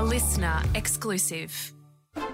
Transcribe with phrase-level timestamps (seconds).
[0.00, 1.72] A listener exclusive.
[2.16, 2.32] Little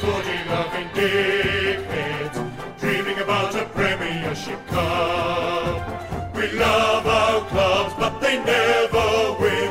[0.00, 2.38] footy loving dickheads,
[2.80, 6.34] dreaming about a Premiership Cup.
[6.34, 9.70] We love our clubs, but they never win.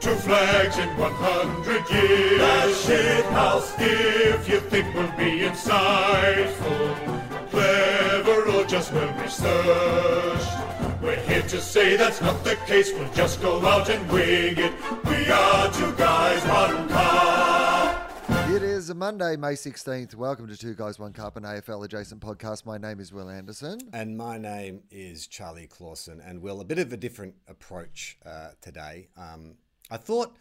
[0.00, 2.40] Two flags in 100 years.
[2.40, 3.72] The shit house.
[3.78, 6.96] If you think we'll be insightful,
[7.50, 10.81] clever, or just well researched.
[11.02, 12.92] We're here to say that's not the case.
[12.92, 14.72] We'll just go out and wing it.
[15.04, 18.12] We are two guys, one cup.
[18.50, 20.14] It is Monday, May 16th.
[20.14, 22.64] Welcome to Two Guys, One Cup, an AFL adjacent podcast.
[22.66, 23.80] My name is Will Anderson.
[23.92, 26.20] And my name is Charlie Clausen.
[26.20, 29.08] And Will, a bit of a different approach uh, today.
[29.16, 29.56] Um,
[29.90, 30.36] I thought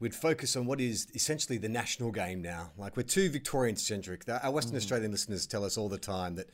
[0.00, 2.70] we'd focus on what is essentially the national game now.
[2.78, 4.24] Like we're too Victorian centric.
[4.26, 6.48] Our Western Australian listeners tell us all the time that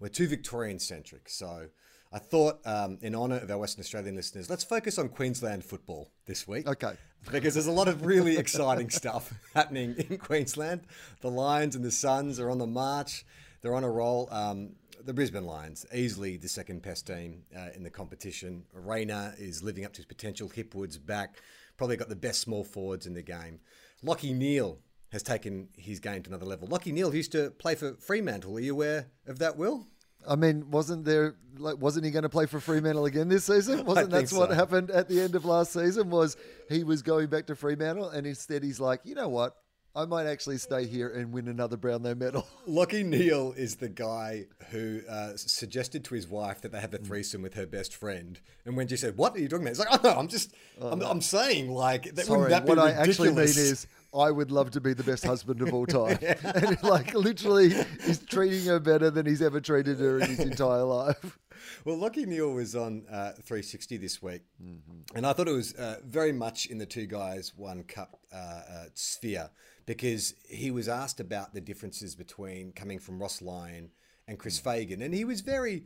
[0.00, 1.28] we're too Victorian centric.
[1.28, 1.66] So
[2.12, 6.10] I thought, um, in honour of our Western Australian listeners, let's focus on Queensland football
[6.26, 6.68] this week.
[6.68, 6.92] Okay.
[7.30, 10.82] Because there's a lot of really exciting stuff happening in Queensland.
[11.20, 13.24] The Lions and the Suns are on the march.
[13.62, 14.28] They're on a roll.
[14.30, 14.72] Um,
[15.04, 18.64] the Brisbane Lions, easily the second best team uh, in the competition.
[18.72, 20.48] Rayner is living up to his potential.
[20.48, 21.38] Hipwood's back.
[21.76, 23.60] Probably got the best small forwards in the game.
[24.04, 24.78] Lachie Neale
[25.10, 26.68] has taken his game to another level.
[26.68, 28.56] Lachie Neale used to play for Fremantle.
[28.56, 29.86] Are you aware of that, Will?
[30.28, 33.84] I mean, wasn't there like wasn't he going to play for Fremantle again this season?
[33.86, 36.10] Wasn't that what happened at the end of last season?
[36.10, 36.36] Was
[36.68, 39.56] he was going back to Fremantle and instead he's like, you know what?
[39.94, 42.46] I might actually stay here and win another Brownlow medal.
[42.66, 46.98] Lachie Neale is the guy who uh, suggested to his wife that they have a
[46.98, 47.06] Mm.
[47.06, 48.40] threesome with her best friend.
[48.64, 50.54] And when she said, "What are you talking about?" He's like, "Oh no, I'm just,
[50.80, 53.86] I'm, I'm saying like that Sorry, wouldn't that be what I actually mean ridiculous?" is
[54.14, 56.18] I would love to be the best husband of all time.
[56.44, 57.72] and like literally
[58.04, 61.38] he's treating her better than he's ever treated her in his entire life.
[61.84, 65.16] Well, Lachie Neale was on uh, 360 this week, Mm-hmm.
[65.16, 68.36] and I thought it was uh, very much in the two guys, one cup uh,
[68.36, 69.50] uh, sphere
[69.86, 73.90] because he was asked about the differences between coming from Ross Lyon
[74.28, 74.64] and Chris Mm.
[74.64, 75.84] Fagan, and he was very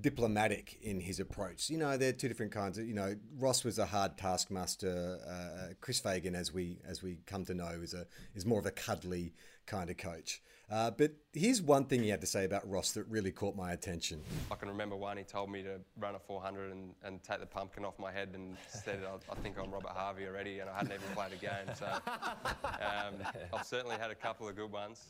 [0.00, 1.70] diplomatic in his approach.
[1.70, 2.86] You know, they're two different kinds of.
[2.86, 5.18] You know, Ross was a hard taskmaster.
[5.28, 8.66] Uh, Chris Fagan, as we as we come to know, is a is more of
[8.66, 9.34] a cuddly
[9.66, 10.42] kind of coach.
[10.70, 13.72] Uh, but here's one thing he had to say about Ross that really caught my
[13.72, 14.20] attention.
[14.50, 17.46] I can remember one, he told me to run a 400 and, and take the
[17.46, 20.76] pumpkin off my head and said, I, I think I'm Robert Harvey already, and I
[20.76, 21.74] hadn't even played a game.
[21.74, 23.14] So um,
[23.54, 25.06] I've certainly had a couple of good ones.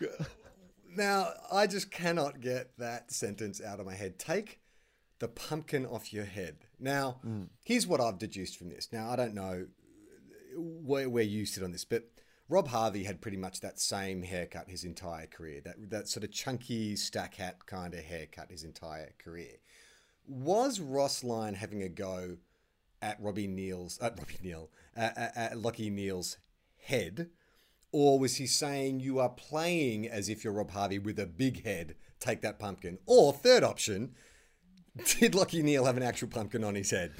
[0.96, 4.18] Now, I just cannot get that sentence out of my head.
[4.18, 4.60] Take
[5.18, 6.56] the pumpkin off your head.
[6.78, 7.48] Now, mm.
[7.64, 8.88] here's what I've deduced from this.
[8.92, 9.66] Now, I don't know
[10.56, 12.08] where, where you sit on this, but
[12.48, 15.60] Rob Harvey had pretty much that same haircut his entire career.
[15.64, 19.56] That that sort of chunky stack hat kind of haircut his entire career.
[20.26, 22.36] Was Ross Lyon having a go
[23.00, 26.36] at Robbie Neal's at Robbie Neal at, at, at Lachie Neale's
[26.76, 27.30] head?
[27.92, 31.64] Or was he saying you are playing as if you're Rob Harvey with a big
[31.64, 31.94] head?
[32.20, 32.98] Take that pumpkin.
[33.06, 34.14] Or third option,
[34.96, 37.12] did Lachie Neale have an actual pumpkin on his head?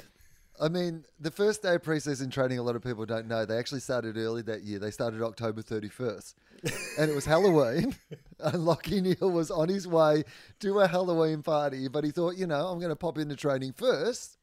[0.61, 3.45] I mean, the first day of preseason training, a lot of people don't know.
[3.45, 4.79] They actually started early that year.
[4.79, 6.35] They started October 31st.
[6.99, 7.95] and it was Halloween.
[8.45, 10.25] And Lachie Neale was on his way
[10.59, 11.87] to a Halloween party.
[11.87, 14.37] But he thought, you know, I'm going to pop into training first.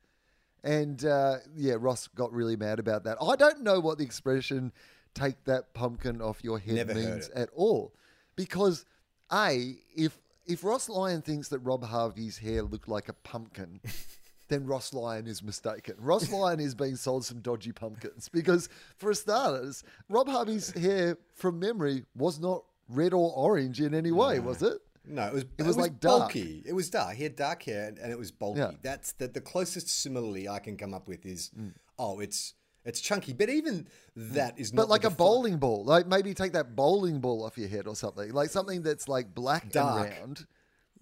[0.64, 3.18] And uh, yeah, Ross got really mad about that.
[3.22, 4.72] I don't know what the expression
[5.14, 7.94] take that pumpkin off your head Never means at all.
[8.36, 8.86] Because,
[9.32, 13.82] A, if, if Ross Lyon thinks that Rob Harvey's hair looked like a pumpkin,
[14.48, 15.96] then Ross Lyon is mistaken.
[16.00, 21.60] Ross Lyon is being sold some dodgy pumpkins because, for starters, Rob Harvey's hair, from
[21.60, 24.78] memory, was not red or orange in any way, was it?
[25.06, 26.20] No, it was It was like dark.
[26.34, 26.64] bulky.
[26.68, 27.16] It was dark.
[27.16, 28.60] He had dark hair and, and it was bulky.
[28.60, 28.72] Yeah.
[28.84, 31.74] That's the, the closest simile I can come up with is Mm.
[31.98, 32.54] oh, it's
[32.90, 33.34] it's chunky.
[33.34, 34.34] But even hmm.
[34.34, 37.58] that is not But like a bowling ball, like maybe take that bowling ball off
[37.58, 40.08] your head or something, like something that's like black Dark.
[40.08, 40.48] and round,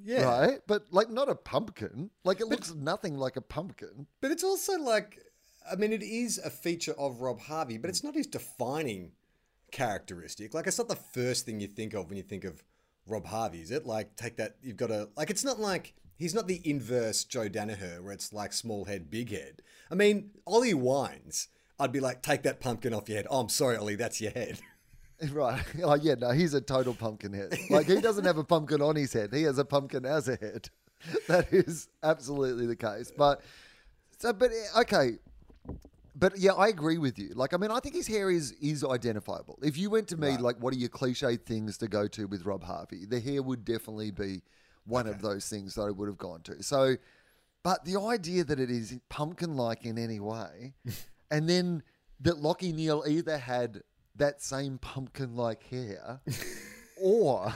[0.04, 0.24] Yeah.
[0.24, 0.60] right?
[0.68, 2.12] But like not a pumpkin.
[2.24, 4.08] Like it looks nothing like a pumpkin.
[4.22, 5.20] But it's also like,
[5.70, 9.12] I mean, it is a feature of Rob Harvey, but it's not his defining
[9.72, 10.54] characteristic.
[10.54, 12.64] Like, it's not the first thing you think of when you think of
[13.06, 13.86] Rob Harvey, is it?
[13.86, 17.50] Like, take that, you've got to, like, it's not like, he's not the inverse Joe
[17.50, 19.62] Daniher where it's like small head, big head.
[19.92, 21.48] I mean, Ollie Wines,
[21.80, 23.28] I'd be like, take that pumpkin off your head.
[23.30, 24.60] Oh, I'm sorry, Ollie, that's your head.
[25.32, 25.64] Right.
[25.84, 27.58] Oh yeah, no, he's a total pumpkin head.
[27.72, 29.34] Like he doesn't have a pumpkin on his head.
[29.34, 30.70] He has a pumpkin as a head.
[31.28, 33.12] That is absolutely the case.
[33.18, 33.42] But
[34.20, 35.14] so but eh, okay.
[36.16, 37.30] But yeah, I agree with you.
[37.34, 39.58] Like I mean, I think his hair is is identifiable.
[39.64, 42.46] If you went to me like what are your cliched things to go to with
[42.46, 43.06] Rob Harvey?
[43.06, 44.44] The hair would definitely be
[44.86, 46.62] one of those things that I would have gone to.
[46.62, 46.96] So
[47.64, 50.76] But the idea that it is pumpkin-like in any way,
[51.32, 51.84] and then
[52.22, 53.82] that Lachie Neale either had
[54.16, 56.22] that same pumpkin-like hair,
[57.02, 57.54] or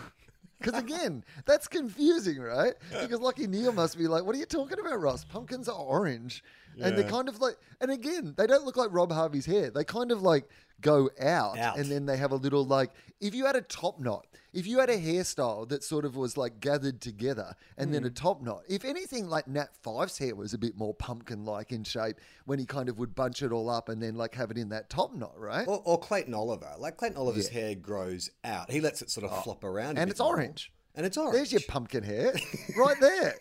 [0.59, 2.73] because again, that's confusing, right?
[2.89, 5.25] Because Lachie Neale must be like, "What are you talking about, Ross?
[5.25, 6.43] Pumpkins are orange."
[6.79, 9.69] And they're kind of like, and again, they don't look like Rob Harvey's hair.
[9.71, 10.47] They kind of like
[10.81, 11.77] go out, Out.
[11.77, 14.79] and then they have a little like, if you had a top knot, if you
[14.79, 18.13] had a hairstyle that sort of was like gathered together and then a Hmm.
[18.13, 21.83] top knot, if anything, like Nat Fyfe's hair was a bit more pumpkin like in
[21.85, 24.57] shape when he kind of would bunch it all up and then like have it
[24.57, 25.65] in that top knot, right?
[25.67, 26.73] Or, or Clayton Oliver.
[26.77, 28.69] Like Clayton Oliver's hair grows out.
[28.71, 29.97] He lets it sort of flop around.
[29.97, 30.29] and it's more.
[30.35, 30.71] orange.
[30.95, 31.35] And it's orange.
[31.35, 32.33] There's your pumpkin hair
[32.77, 33.35] right there.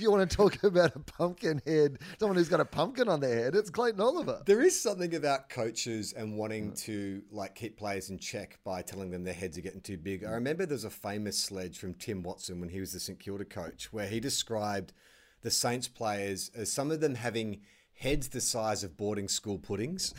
[0.00, 3.20] If you want to talk about a pumpkin head, someone who's got a pumpkin on
[3.20, 4.40] their head, it's Clayton Oliver.
[4.46, 9.10] There is something about coaches and wanting to like keep players in check by telling
[9.10, 10.24] them their heads are getting too big.
[10.24, 13.44] I remember there's a famous sledge from Tim Watson when he was the St Kilda
[13.44, 14.94] coach, where he described
[15.42, 17.60] the Saints players as some of them having
[17.92, 20.14] heads the size of boarding school puddings.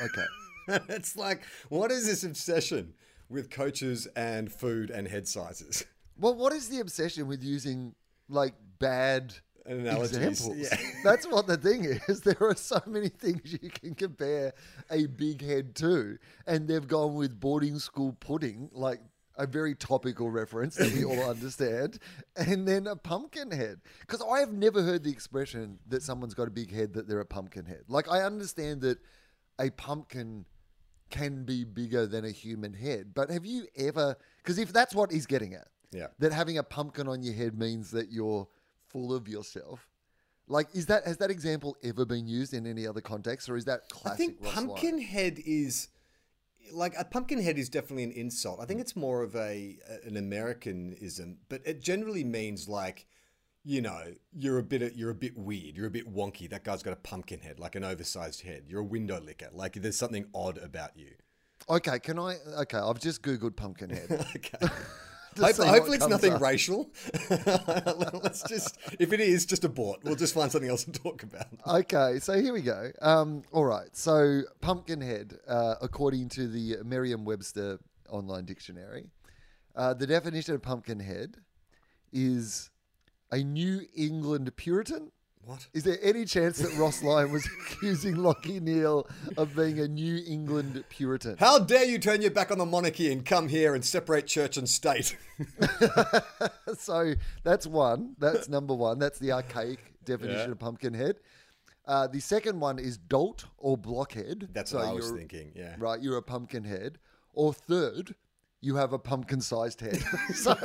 [0.00, 0.84] Okay.
[0.94, 2.94] it's like, what is this obsession
[3.28, 5.84] with coaches and food and head sizes?
[6.16, 7.96] Well, what is the obsession with using
[8.28, 9.34] like bad
[9.66, 10.58] Analogies, examples?
[10.70, 10.76] yeah.
[11.04, 12.20] That's what the thing is.
[12.24, 14.52] There are so many things you can compare
[14.90, 19.00] a big head to, and they've gone with boarding school pudding, like
[19.36, 21.98] a very topical reference that we all understand,
[22.36, 23.80] and then a pumpkin head.
[24.00, 27.20] Because I have never heard the expression that someone's got a big head that they're
[27.20, 27.84] a pumpkin head.
[27.88, 28.98] Like I understand that
[29.58, 30.44] a pumpkin
[31.10, 34.16] can be bigger than a human head, but have you ever?
[34.38, 36.08] Because if that's what he's getting at, Yeah.
[36.18, 38.46] that having a pumpkin on your head means that you're
[38.94, 39.88] full of yourself.
[40.46, 43.64] Like, is that has that example ever been used in any other context, or is
[43.64, 44.12] that classic?
[44.12, 44.66] I think Ross Lyon?
[44.68, 45.88] pumpkin head is
[46.72, 48.60] like a pumpkin head is definitely an insult.
[48.60, 53.06] I think it's more of a an Americanism, but it generally means like
[53.64, 54.02] you know
[54.32, 56.48] you're a bit you're a bit weird, you're a bit wonky.
[56.48, 58.64] That guy's got a pumpkin head, like an oversized head.
[58.68, 59.48] You're a window licker.
[59.52, 61.12] Like there's something odd about you.
[61.70, 62.36] Okay, can I?
[62.58, 64.26] Okay, I've just googled pumpkin head.
[64.36, 64.68] Okay.
[65.36, 66.40] To Hope- see what hopefully it's nothing up.
[66.40, 66.90] racial.
[68.22, 70.00] Let's just, if it is, just abort.
[70.04, 71.46] We'll just find something else to talk about.
[71.66, 72.90] Okay, so here we go.
[73.02, 77.78] Um, all right, so pumpkinhead, uh, according to the Merriam-Webster
[78.08, 79.06] online dictionary,
[79.76, 81.36] uh, the definition of pumpkinhead
[82.12, 82.70] is
[83.32, 85.10] a New England Puritan.
[85.46, 85.66] What?
[85.74, 89.06] Is there any chance that Ross Lyon was accusing Lachie Neale
[89.36, 91.36] of being a New England Puritan?
[91.38, 94.56] How dare you turn your back on the monarchy and come here and separate church
[94.56, 95.16] and state?
[96.78, 98.14] so that's one.
[98.18, 98.98] That's number one.
[98.98, 100.52] That's the archaic definition Yeah.
[100.52, 101.16] of pumpkinhead.
[101.86, 104.48] Uh, the second one is dolt or blockhead.
[104.52, 105.52] That's So what I was thinking.
[105.54, 105.74] Yeah.
[105.78, 106.98] Right, you're a pumpkin head.
[107.34, 108.14] Or third,
[108.62, 110.02] you have a pumpkin sized head.
[110.34, 110.56] so,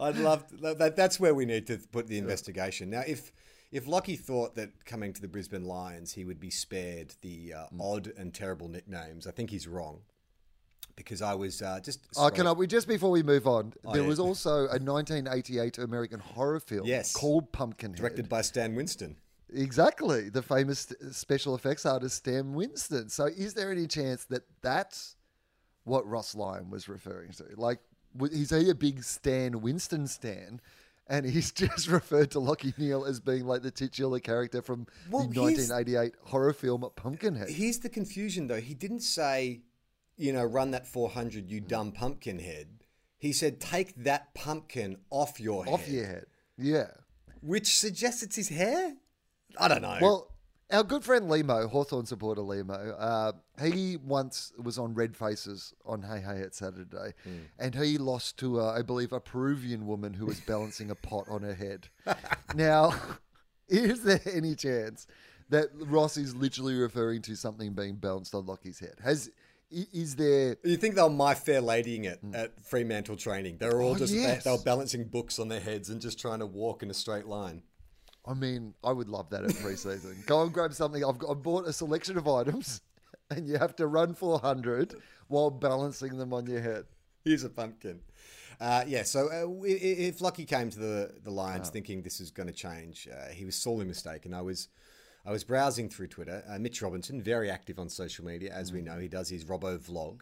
[0.00, 0.96] I'd love to, that.
[0.96, 2.90] That's where we need to put the investigation.
[2.90, 3.32] Now, if
[3.72, 7.66] if Lachie thought that coming to the Brisbane Lions he would be spared the uh,
[7.66, 7.80] Hmm.
[7.80, 10.00] odd and terrible nicknames, I think he's wrong.
[10.96, 14.02] Because I was uh, just oh, can I, we, just before we move on, there
[14.02, 14.06] yeah.
[14.08, 17.14] was also a 1988 American horror film Yes.
[17.14, 17.96] called Pumpkinhead.
[17.96, 19.16] directed by Stan Winston.
[19.52, 23.08] Exactly, the famous special effects artist Stan Winston.
[23.08, 25.16] So, is there any chance that that's
[25.84, 27.44] what Ross Lyon was referring to?
[27.56, 27.78] Like,
[28.20, 30.60] is he a big Stan Winston stan?
[31.08, 35.26] And he's just referred to Lachie Neale as being like the titular character from Well,
[35.26, 37.48] the 1988 horror film Pumpkinhead.
[37.50, 38.60] Here's the confusion, though.
[38.60, 39.62] He didn't say,
[40.16, 41.50] you know, run that 400, Hmm.
[41.50, 42.68] you dumb pumpkin head.
[43.18, 45.74] He said, take that pumpkin off your head.
[45.74, 46.26] Off your head.
[46.56, 46.86] Yeah.
[47.42, 48.94] Which suggests it's his hair?
[49.58, 49.98] I don't know.
[50.00, 50.30] Well,
[50.72, 56.02] our good friend Lemo, Hawthorn supporter Lemo, uh, he once was on Red Faces on
[56.02, 57.30] Hey Hey It's Saturday, Hmm.
[57.58, 61.26] and he lost to, uh, I believe, a Peruvian woman who was balancing a pot
[61.28, 61.88] on her head.
[62.54, 62.94] now,
[63.68, 65.06] is there any chance
[65.48, 68.94] that Ross is literally referring to something being balanced on Lachie's head?
[69.02, 69.30] Has
[69.70, 70.56] is there?
[70.64, 73.58] You think they were my fair ladying it at Fremantle training?
[73.58, 73.92] They were all.
[73.92, 74.42] Oh, just yes.
[74.42, 77.26] they were balancing books on their heads and just trying to walk in a straight
[77.26, 77.62] line.
[78.26, 80.24] I mean, I would love that at preseason.
[80.26, 81.04] Go and grab something.
[81.04, 82.82] I've, got, I've bought a selection of items,
[83.30, 84.94] and you have to run 400
[85.28, 86.84] while balancing them on your head.
[87.24, 88.00] Here's a pumpkin.
[88.60, 91.72] Uh, yeah, so uh, if Lachie came to the the Lions Ah.
[91.72, 94.34] thinking this is going to change, uh, he was sorely mistaken.
[94.34, 94.68] I was
[95.24, 96.42] I was browsing through Twitter.
[96.48, 98.74] Uh, Mitch Robinson, very active on social media, as Mm.
[98.74, 100.20] we know, he does his Robbo vlog.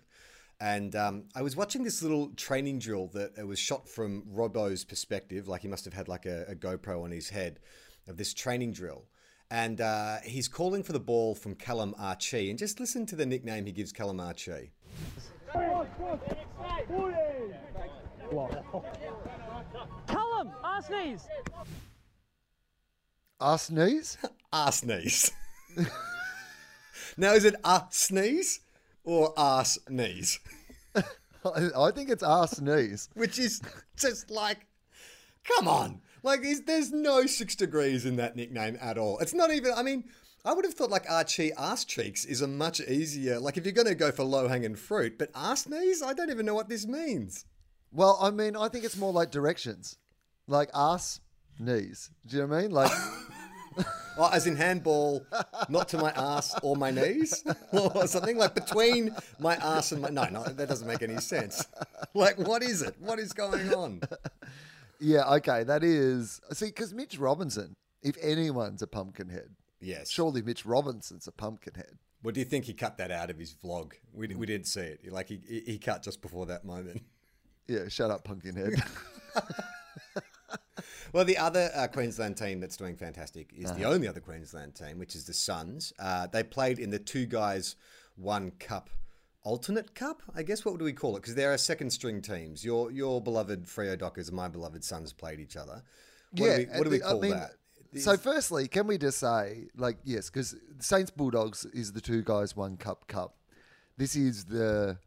[0.61, 4.85] And um, I was watching this little training drill that uh, was shot from Robbo's
[4.85, 7.59] perspective, like he must have had like a, a GoPro on his head
[8.08, 9.04] of this training drill.
[9.50, 12.50] And uh, he's calling for the ball from Callum Archie.
[12.50, 14.72] And just listen to the nickname he gives Callum Archie.
[20.06, 21.28] Callum, Ass knees.
[23.40, 24.18] Our sneeze?
[24.52, 25.30] Arse knees.
[27.16, 28.60] now, is it a sneeze
[29.04, 30.40] or arse knees?
[30.94, 31.02] I
[31.76, 33.08] I think it's our sneeze.
[33.14, 33.62] Which is
[33.96, 34.66] just like,
[35.44, 36.00] come on.
[36.22, 39.18] Like, is, there's no six degrees in that nickname at all.
[39.18, 40.04] It's not even, I mean,
[40.44, 43.72] I would have thought like Archie Arse Cheeks is a much easier, like if you're
[43.72, 46.02] going to go for low hanging fruit, but arse knees?
[46.02, 47.44] I don't even know what this means.
[47.92, 49.98] Well, I mean, I think it's more like directions,
[50.46, 51.20] like ass
[51.58, 52.10] knees.
[52.26, 52.70] Do you know what I mean?
[52.70, 52.92] Like,
[54.20, 55.25] Oh, as in handball,
[55.68, 60.08] not to my ass or my knees, or something like between my ass and my.
[60.08, 61.64] No, no, that doesn't make any sense.
[62.14, 62.96] Like, what is it?
[62.98, 64.00] What is going on?
[65.00, 69.50] yeah, okay, that is see because Mitch Robinson, if anyone's a pumpkinhead,
[69.81, 70.11] Yes.
[70.11, 71.99] surely Mitch Robinson's a pumpkinhead.
[72.23, 73.93] Well, do you think he cut that out of his vlog?
[74.12, 75.12] We, we did see it.
[75.12, 77.02] Like he, he he cut just before that moment.
[77.71, 78.83] Yeah, shut up, pumpkinhead.
[81.12, 84.99] Well, the other uh, Queensland team that's doing fantastic is the only other Queensland team,
[84.99, 85.93] which is the Suns.
[85.99, 87.76] Uh, they played in the two guys
[88.17, 88.90] one cup
[89.49, 90.23] alternate cup.
[90.35, 91.21] I guess what do we call it?
[91.23, 92.64] Because there are second string teams.
[92.64, 95.83] Your your beloved Freo Dockers and my beloved Suns played each other.
[96.33, 97.52] What yeah, do we, what do we call I mean, that?
[97.97, 102.55] So, firstly, can we just say, like, yes, because Saints Bulldogs is the two guys,
[102.55, 103.37] one cup cup.
[103.97, 104.99] This is the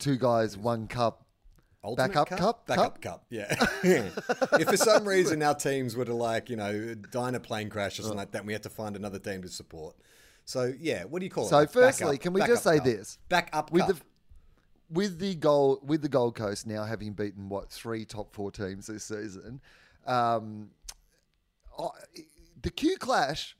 [0.00, 1.24] two guys, one cup.
[1.84, 2.66] Ultimate Backup cup?
[2.66, 3.26] Backup cup, cup.
[3.30, 3.54] yeah.
[3.82, 7.98] if for some reason our teams were to like, you know, in a plane crash
[7.98, 8.22] or something uh.
[8.22, 9.96] like that, and we had to find another team to support.
[10.44, 11.50] So yeah, what do you call it?
[11.50, 12.84] So, firstly, can we just say cup.
[12.84, 13.18] this?
[13.28, 13.96] Backup with cup.
[13.96, 14.02] the
[14.90, 18.86] with the goal with the Gold Coast now having beaten what three top four teams
[18.86, 19.60] this season,
[20.06, 20.70] um,
[21.78, 21.88] I,
[22.60, 23.56] the Q Clash.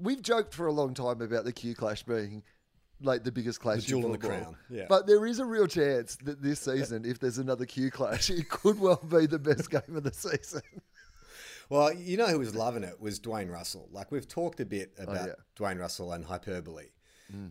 [0.00, 2.44] We've joked for a long time about the Q Clash being
[3.00, 4.86] like the biggest clash the jewel in the crown, yeah.
[4.88, 8.48] But there is a real chance that this season, if there's another Q Clash, it
[8.48, 10.62] could well be the best game of the season.
[11.68, 13.88] Well, you know who was loving it was Dwayne Russell.
[13.92, 15.32] Like we've talked a bit about Oh, yeah.
[15.32, 15.64] Mm-hmm.
[15.64, 16.86] Dwayne Russell and hyperbole.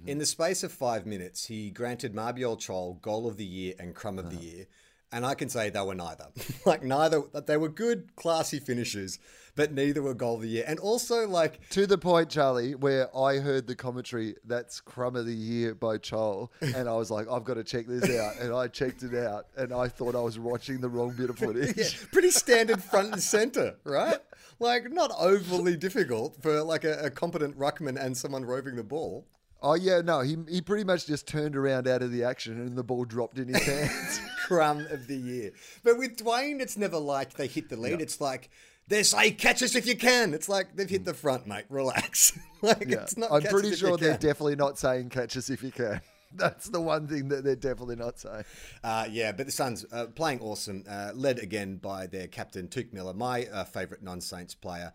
[0.08, 3.94] In the space of five minutes, he granted Mabior Chol Goal of the Year and
[3.94, 4.36] Crumb of Uh-huh.
[4.36, 4.66] the Year.
[5.12, 6.30] And I can say they were neither.
[6.66, 9.20] like neither, they were good, classy finishes,
[9.58, 10.64] but neither were Goal of the Year.
[10.66, 15.26] And also, like, To the point, Charlie, where I heard the commentary, that's Crumb of
[15.26, 18.38] the Year by Chol, and I was like, I've got to check this out.
[18.40, 21.38] And I checked it out, and I thought I was watching the wrong bit of
[21.40, 21.76] footage.
[21.76, 24.20] yeah, pretty standard front and center, right?
[24.60, 29.26] Like not overly difficult for like a, a competent ruckman and someone roving the ball.
[29.62, 32.78] Oh, yeah, no, he, he pretty much just turned around out of the action, and
[32.78, 34.20] the ball dropped in his hands.
[34.46, 35.52] crumb of the year.
[35.84, 38.00] But with Dwayne, it's never like they hit the lead.
[38.00, 38.50] It's like
[38.88, 41.66] they say, "Catch us if you can." It's like they've hit the front, mate.
[41.70, 42.38] Relax.
[42.62, 43.02] like Yeah.
[43.04, 43.32] it's not.
[43.32, 46.02] I'm pretty sure they're definitely not saying catch us if you can.
[46.34, 48.44] That's the one thing that they're definitely not saying.
[48.84, 52.92] Uh, yeah, but the Suns uh, playing awesome, uh, led again by their captain Touk
[52.92, 54.92] Miller, my uh, favourite non-Saints player.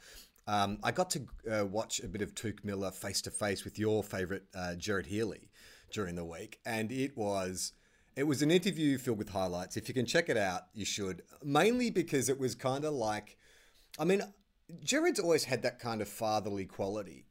[0.47, 3.79] Um, I got to uh, watch a bit of Touk Miller face to face with
[3.79, 5.49] your favourite uh, Gerard Healy
[5.91, 7.73] during the week, and it was
[8.15, 9.77] it was an interview filled with highlights.
[9.79, 11.23] If you can check it out, you should.
[11.43, 13.39] Mainly because it was kind of like,
[13.99, 14.23] I mean,
[14.83, 17.27] Gerard's always had that kind of fatherly quality,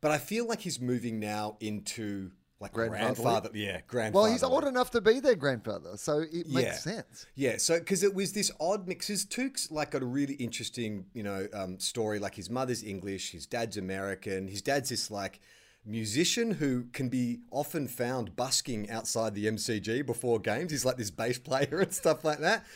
[0.00, 3.50] but I feel like he's moving now into like grandfather.
[3.54, 4.22] Yeah, grandfather.
[4.22, 7.26] Well, he's old enough to be their grandfather, so it makes sense.
[7.34, 9.06] Yeah, so because it was this odd mix.
[9.06, 12.18] His Touk's like got a really interesting, you know, um, story.
[12.18, 14.46] Like his mother's English, his dad's American.
[14.46, 15.40] His dad's this like
[15.86, 20.70] musician who can be often found busking outside the MCG before games.
[20.70, 22.66] He's like this bass player and stuff like that.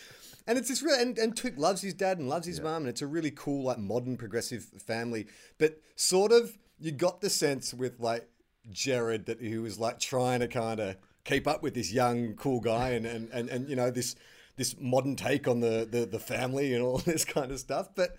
[0.47, 2.89] And it's this real, and, and Touk loves his dad and loves his mum, and
[2.89, 5.27] it's a really cool, like modern progressive family.
[5.59, 8.29] But sort of, you got the sense with like
[8.71, 12.61] Gerard that he was like trying to kind of keep up with this young, cool
[12.61, 14.17] guy, and and, and, and you know this
[14.57, 17.89] this modern take on the, the the family and all this kind of stuff.
[17.95, 18.17] But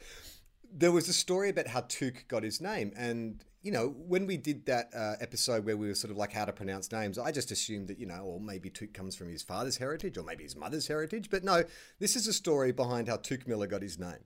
[0.73, 4.37] there was a story about how Touk got his name, and you know when we
[4.37, 7.31] did that uh, episode where we were sort of like how to pronounce names, I
[7.31, 10.43] just assumed that you know, or maybe Touk comes from his father's heritage, or maybe
[10.43, 11.31] his mother's heritage.
[11.31, 11.63] But no,
[11.99, 14.23] this is a story behind how Touk Miller got his name.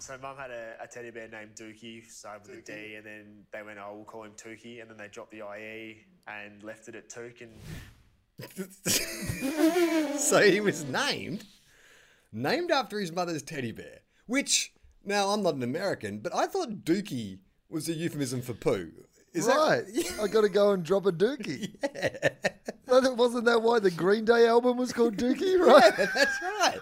[0.00, 3.44] So mum had a, a teddy bear named Dookie, started with a D, and then
[3.52, 6.88] they went, oh, we'll call him Tookie, and then they dropped the IE and left
[6.88, 7.52] it at Touk, and
[10.18, 11.44] so he was named
[12.32, 14.00] named after his mother's teddy bear.
[14.26, 14.72] Which
[15.04, 17.38] now I'm not an American, but I thought Dookie
[17.72, 18.90] was a euphemism for poo.
[19.32, 19.82] Is right.
[19.86, 21.74] that I got to go and drop a dookie.
[22.86, 25.92] No, that- wasn't that why the Green Day album was called Dookie, right?
[25.98, 26.80] Yeah, that's right.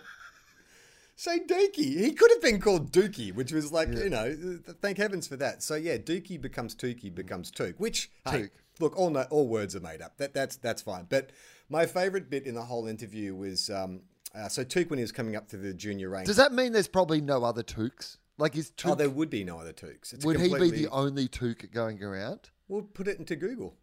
[1.16, 5.28] So Dookie, he could have been called Dookie, which was like you know, thank heavens
[5.28, 5.62] for that.
[5.62, 8.50] So yeah, Dookie becomes Tookie becomes Touk, which hey, Touk.
[8.80, 10.16] look, all no, all words are made up.
[10.16, 11.06] That that's that's fine.
[11.10, 11.30] But
[11.68, 14.00] my favourite bit in the whole interview was um,
[14.34, 16.26] Uh, so Touk when he was coming up to the junior ranks.
[16.28, 18.16] Does that mean there's probably no other Touks?
[18.40, 20.12] Like, is oh, there would be no other Touks.
[20.12, 22.50] It's would he be the only Touk going around?
[22.68, 23.76] We'll put it into Google.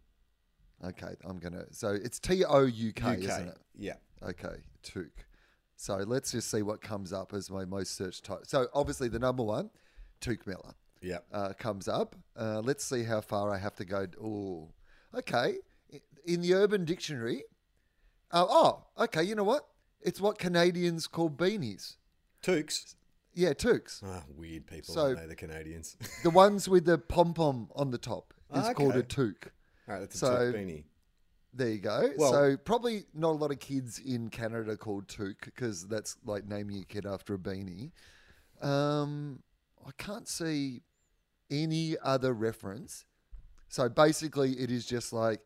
[0.84, 1.64] Okay, I'm gonna.
[1.70, 3.58] So it's T O U K, isn't it?
[3.76, 3.94] Yeah.
[4.22, 5.10] Okay, Touk.
[5.76, 8.40] So let's just see what comes up as my most searched type.
[8.46, 9.70] So obviously the number one,
[10.20, 11.18] Touk Miller, Yeah.
[11.32, 12.16] uh, comes up.
[12.36, 14.06] Uh, let's see how far I have to go.
[14.20, 14.70] Oh,
[15.16, 15.58] okay.
[16.24, 17.44] In the Urban Dictionary,
[18.32, 19.22] uh, oh, okay.
[19.22, 19.68] You know what?
[20.00, 21.96] It's what Canadians call beanies.
[22.42, 22.96] Tooks.
[23.38, 24.02] Yeah, Tooks.
[24.04, 25.96] Ah, weird people, So- aren't they, the Canadians?
[26.24, 29.06] The ones with the pom pom on the top is Ah, called a okay.
[29.06, 29.46] toque.
[29.86, 30.84] All right, that's a So- Took beanie.
[31.54, 32.10] There you go.
[32.18, 36.46] Well- so probably not a lot of kids in Canada called toque because that's like
[36.46, 37.92] naming your kid after a beanie.
[38.60, 39.44] Um,
[39.86, 40.82] I can't see
[41.48, 43.04] any other reference.
[43.68, 45.40] So basically, it is just like,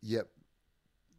[0.00, 0.28] yep,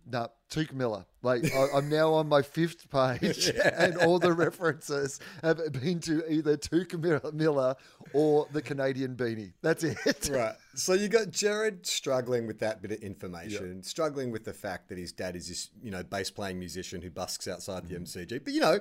[0.10, 1.06] no, Touk Miller.
[1.22, 6.24] Like I, I'm now on my fifth page, and all the references have been to
[6.32, 7.76] either Touk Miller- Miller
[8.14, 9.54] or the Canadian beanie.
[9.62, 10.30] That's it.
[10.32, 10.56] Right.
[10.76, 14.98] So you got Gerard struggling with that bit of information, struggling with the fact that
[14.98, 18.54] his dad is this, you know, bass playing musician who busks outside the MCG, but
[18.54, 18.80] you know,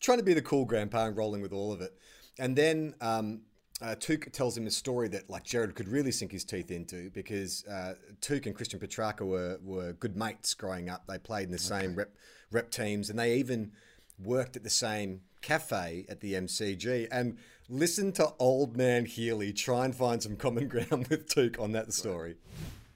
[0.00, 1.92] trying to be the cool grandpa and rolling with all of it.
[2.38, 3.40] And then um,
[3.80, 7.10] uh, Touk tells him a story that like Gerard could really sink his teeth into
[7.10, 11.06] because uh, Touk and Christian Petrarca were were good mates growing up.
[11.06, 12.10] They played in the same rep
[12.50, 13.72] rep teams, and they even
[14.18, 17.06] worked at the same cafe at the MCG.
[17.12, 21.72] And listen to old man Healy try and find some common ground with Touk on
[21.72, 22.36] that story.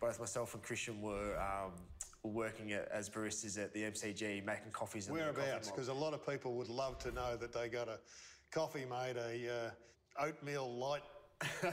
[0.00, 1.70] Both myself and Christian were, um,
[2.24, 5.08] working at, as baristas at the MCG, making coffees.
[5.08, 5.70] in the coffee Whereabouts?
[5.70, 7.98] Because a lot of people would love to know that they got a
[8.50, 9.70] coffee made, a uh,
[10.18, 11.02] oatmeal light
[11.64, 11.70] uh,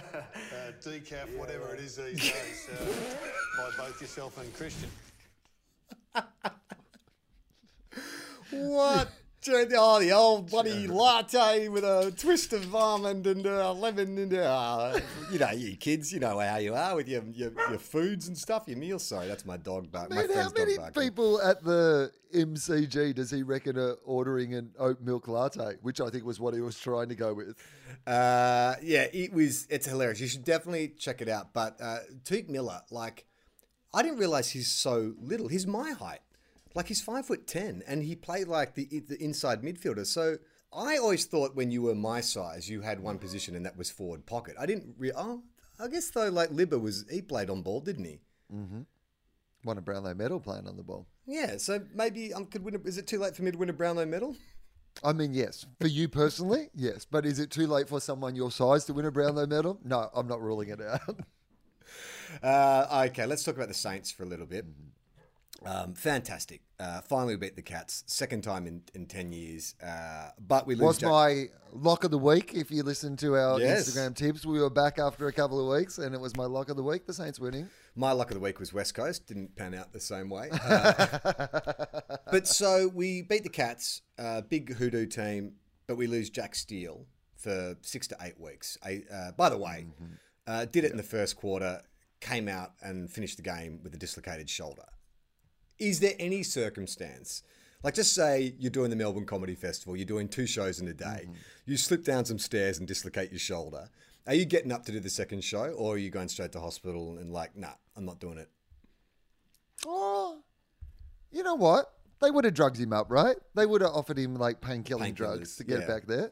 [0.82, 2.86] decaf, whatever it is these days, uh,
[3.58, 4.90] by both yourself and Christian.
[8.52, 9.12] What?
[9.48, 15.00] Oh, the old bloody latte with a twist of almond and uh, lemon and uh,
[15.32, 18.38] you know, you kids, you know how you are with your, your your foods and
[18.38, 19.06] stuff, your meals.
[19.06, 20.10] Sorry, that's my dog bark.
[20.10, 25.02] My Man, how many people at the MCG does he reckon are ordering an oat
[25.02, 27.56] milk latte, which I think was what he was trying to go with?
[28.06, 29.68] Uh, yeah, it was.
[29.70, 30.20] It's hilarious.
[30.20, 31.54] You should definitely check it out.
[31.54, 33.26] But uh, Touk Miller, like,
[33.94, 35.48] I didn't realize he's so little.
[35.48, 36.20] He's my height.
[36.76, 40.06] Like he's five foot ten, and he played like the the inside midfielder.
[40.06, 40.38] So
[40.72, 43.90] I always thought when you were my size, you had one position, and that was
[43.90, 44.56] forward pocket.
[44.60, 44.96] I didn't.
[44.98, 45.44] Re- oh,
[45.80, 48.20] I guess though, like Libba was, he played on ball, didn't he?
[48.54, 48.82] Mm-hmm.
[49.64, 51.08] Won a Brownlow medal playing on the ball.
[51.26, 51.58] Yeah.
[51.58, 52.76] So maybe I could win.
[52.76, 54.36] A, is it too late for me to win a Brownlow medal?
[55.04, 57.06] I mean, yes, for you personally, yes.
[57.06, 59.80] But is it too late for someone your size to win a Brownlow medal?
[59.84, 61.20] No, I'm not ruling it out.
[62.44, 64.64] Uh, okay, let's talk about the Saints for a little bit.
[65.66, 66.62] Um, fantastic.
[66.80, 68.04] Uh, finally, we beat the Cats.
[68.08, 69.76] Second time in, in 10 years.
[69.86, 70.84] Uh, but we lose.
[70.84, 72.54] was Jack- my lock of the week.
[72.54, 73.90] If you listen to our Yes.
[73.90, 76.70] Instagram tips, we were back after a couple of weeks, and it was my lock
[76.70, 77.06] of the week.
[77.06, 77.70] The Saints winning.
[77.96, 79.28] My luck of the week was West Coast.
[79.28, 80.50] Didn't pan out the same way.
[80.62, 81.92] Uh,
[82.32, 85.54] but so we beat the Cats, uh, big hoodoo team,
[85.88, 88.78] but we lose Jack Steele for six to eight weeks.
[88.84, 89.88] I, uh, by the way,
[90.48, 91.82] uh, did it in the first quarter,
[92.22, 94.84] came out and finished the game with a dislocated shoulder.
[95.80, 97.44] Is there any circumstance,
[97.84, 100.94] like just say you're doing the Melbourne Comedy Festival, you're doing two shows in a
[100.94, 101.34] day, mm-hmm.
[101.66, 103.90] you slip down some stairs and dislocate your shoulder.
[104.28, 106.60] Are you getting up to do the second show, or are you going straight to
[106.60, 108.50] hospital and like, nah, I'm not doing it?
[109.88, 110.44] Oh,
[111.32, 111.94] you know what?
[112.22, 113.38] They would have drugged him up, right?
[113.56, 115.88] They would have offered him like painkilling Painkillers, drugs to get yeah.
[115.88, 116.32] back there.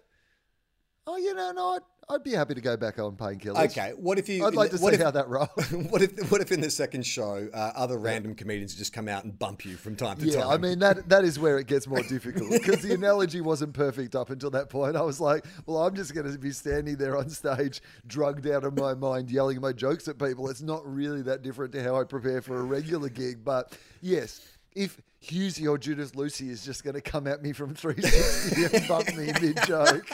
[1.07, 3.65] Oh, you know, no, I'd, be happy to go back on painkillers.
[3.71, 4.45] Okay, what if you?
[4.45, 5.49] I'd like to what see if, how that rolls.
[5.89, 6.31] what if?
[6.31, 9.65] What if in the second show, uh, other random comedians just come out and bump
[9.65, 10.51] you from time to Yeah, time?
[10.51, 14.15] I mean that that is where it gets more difficult because the analogy wasn't perfect
[14.15, 14.95] up until that point.
[14.95, 18.63] I was like, well, I'm just going to be standing there on stage, drugged out
[18.63, 20.49] of my mind, yelling my jokes at people.
[20.49, 23.43] It's not really that different to how I prepare for a regular gig.
[23.43, 27.73] But yes, if Hughesy or Judith Lucy is just going to come at me from
[27.73, 30.07] 360 and bump me mid joke,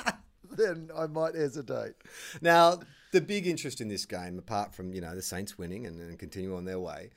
[0.58, 1.94] then I might hesitate.
[2.42, 2.80] Now,
[3.12, 6.18] the big interest in this game, apart from you know the Saints winning and, and
[6.20, 7.12] continue on their way,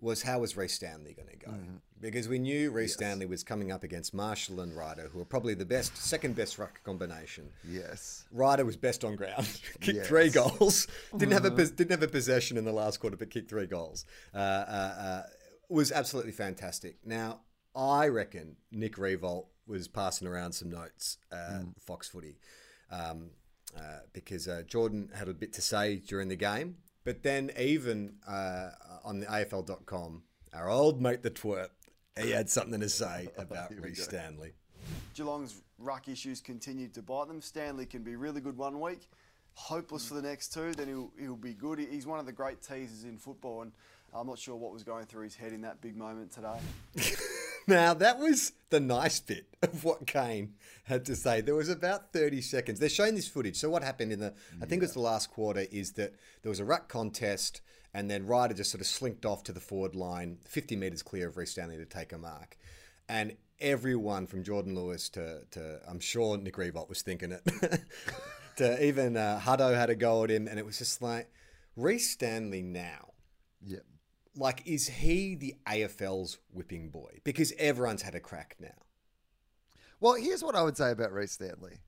[0.00, 1.52] was how was Rhys Stanley going to go?
[1.52, 1.76] Mm-hmm.
[2.00, 5.54] Because we knew Rhys Stanley was coming up against Marshall and Ryder, who are probably
[5.54, 7.50] the best, second best ruck combination.
[7.68, 8.24] Yes.
[8.32, 9.46] Ryder was best on ground,
[9.80, 10.08] kicked Yes.
[10.08, 13.50] three goals, didn't have a didn't have a possession in the last quarter, but kicked
[13.50, 14.06] three goals.
[14.34, 15.22] Uh, uh, uh,
[15.68, 16.96] was absolutely fantastic.
[17.04, 17.40] Now,
[17.76, 22.38] I reckon Nick Riewoldt was passing around some notes uh, Fox Footy
[22.90, 23.30] um,
[23.76, 28.14] uh, because uh, Jordan had a bit to say during the game, but then even
[28.26, 28.70] uh,
[29.04, 30.22] on the AFL.com,
[30.52, 31.68] our old mate the twerp
[32.20, 34.52] He had something to say about Rhys Stanley.
[35.14, 37.40] Geelong's ruck issues continued to bite them.
[37.40, 39.08] Stanley can be really good one week,
[39.54, 41.78] hopeless for the next two, then he'll, he'll be good.
[41.78, 43.72] He's one of the great teasers in football, and
[44.12, 46.58] I'm not sure what was going through his head in that big moment today.
[47.70, 50.54] Now, that was the nice bit of what Kane
[50.86, 51.40] had to say.
[51.40, 52.80] There was about 30 seconds.
[52.80, 53.56] They're showing this footage.
[53.56, 56.50] So, what happened in the, I think it was the last quarter, is that there
[56.50, 57.60] was a ruck contest,
[57.94, 61.28] and then Ryder just sort of slinked off to the forward line, 50 metres clear
[61.28, 62.58] of Rhys Stanley to take a mark.
[63.08, 67.42] And everyone from Jordan Lewis to, to I'm sure Nick Riewoldt was thinking it,
[68.56, 71.30] to even uh, Hutto had a go at him, and it was just like,
[71.76, 73.10] Rhys Stanley now
[73.64, 73.78] Yeah.
[74.40, 77.20] Like is he the AFL's whipping boy?
[77.24, 78.68] Because everyone's had a crack now.
[80.00, 81.78] Well, here's what I would say about Rhys Stanley.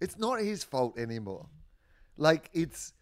[0.00, 1.48] It's not his fault anymore.
[2.16, 2.92] Like it's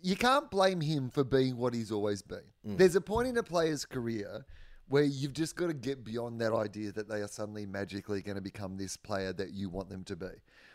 [0.00, 2.44] you can't blame him for being what he's always been.
[2.64, 2.78] Mm.
[2.78, 4.46] There's a point in a player's career
[4.88, 8.36] where you've just got to get beyond that idea that they are suddenly magically going
[8.36, 10.30] to become this player that you want them to be.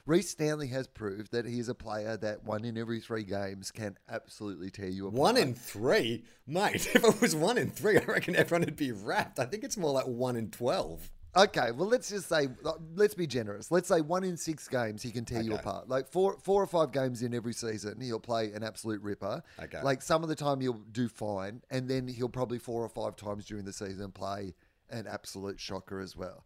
[0.05, 3.71] Rhys Stanley has proved that he is a player that one in every three games
[3.71, 5.19] can absolutely tear you apart.
[5.19, 6.89] One in three, mate.
[6.95, 9.39] If it was one in three, I reckon everyone would be wrapped.
[9.39, 11.09] I think it's more like one in twelve.
[11.35, 12.49] Okay, well, let's just say,
[12.93, 13.71] let's be generous.
[13.71, 15.87] Let's say one in six games he can tear you apart.
[15.87, 19.41] Like four, four or five games in every season, he'll play an absolute ripper.
[19.63, 19.81] Okay.
[19.81, 23.15] Like some of the time he'll do fine, and then he'll probably four or five
[23.15, 24.55] times during the season play
[24.89, 26.43] an absolute shocker as well.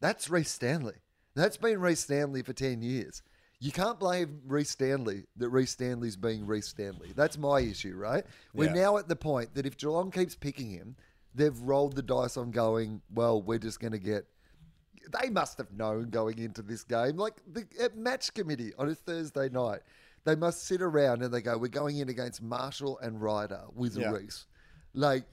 [0.00, 1.02] That's Rhys Stanley.
[1.34, 3.22] That's been Rhys Stanley for ten years.
[3.62, 7.12] You can't blame Rhys Stanley that Rhys Stanley's being Rhys Stanley.
[7.14, 8.24] That's my issue, right?
[8.54, 8.82] We're Yeah.
[8.82, 10.96] now at the point that if Geelong keeps picking him,
[11.34, 14.26] they've rolled the dice on going, well, we're just going to get.
[15.20, 17.16] They must have known going into this game.
[17.16, 19.80] Like the at match committee on a Thursday night,
[20.24, 23.96] they must sit around and they go, we're going in against Marshall and Ryder with
[23.96, 24.10] Yeah.
[24.12, 24.46] Rhys.
[24.94, 25.24] Like,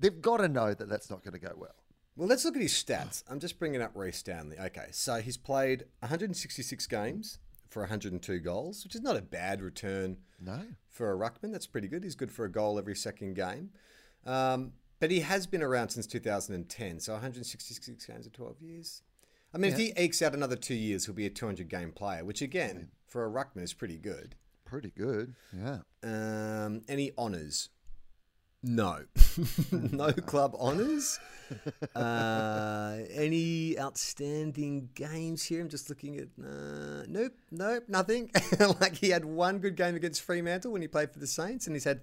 [0.00, 1.74] they've got to know that that's not going to go well.
[2.18, 3.22] Well, let's look at his stats.
[3.28, 4.58] I'm just bringing up Rhys Stanley.
[4.58, 10.16] Okay, so he's played 166 games for 102 goals, which is not a bad return
[10.40, 10.62] No.
[10.88, 11.52] for a ruckman.
[11.52, 12.02] That's pretty good.
[12.02, 13.70] He's good for a goal every second game.
[14.26, 19.02] Um, but he has been around since 2010, so 166 games in 12 years.
[19.54, 22.24] I mean, if he ekes out another two years, he'll be a 200 game player,
[22.24, 24.34] which again, for a ruckman, is pretty good.
[24.64, 25.36] Pretty good.
[25.56, 25.78] Yeah.
[26.02, 27.68] Um, any honours?
[28.62, 29.00] No.
[29.72, 31.18] no club honours?
[31.94, 35.60] Uh, any outstanding games here?
[35.60, 36.28] I'm just looking at.
[36.42, 38.30] Uh, nope, nope, nothing.
[38.80, 41.74] like he had one good game against Fremantle when he played for the Saints, and
[41.76, 42.00] he's had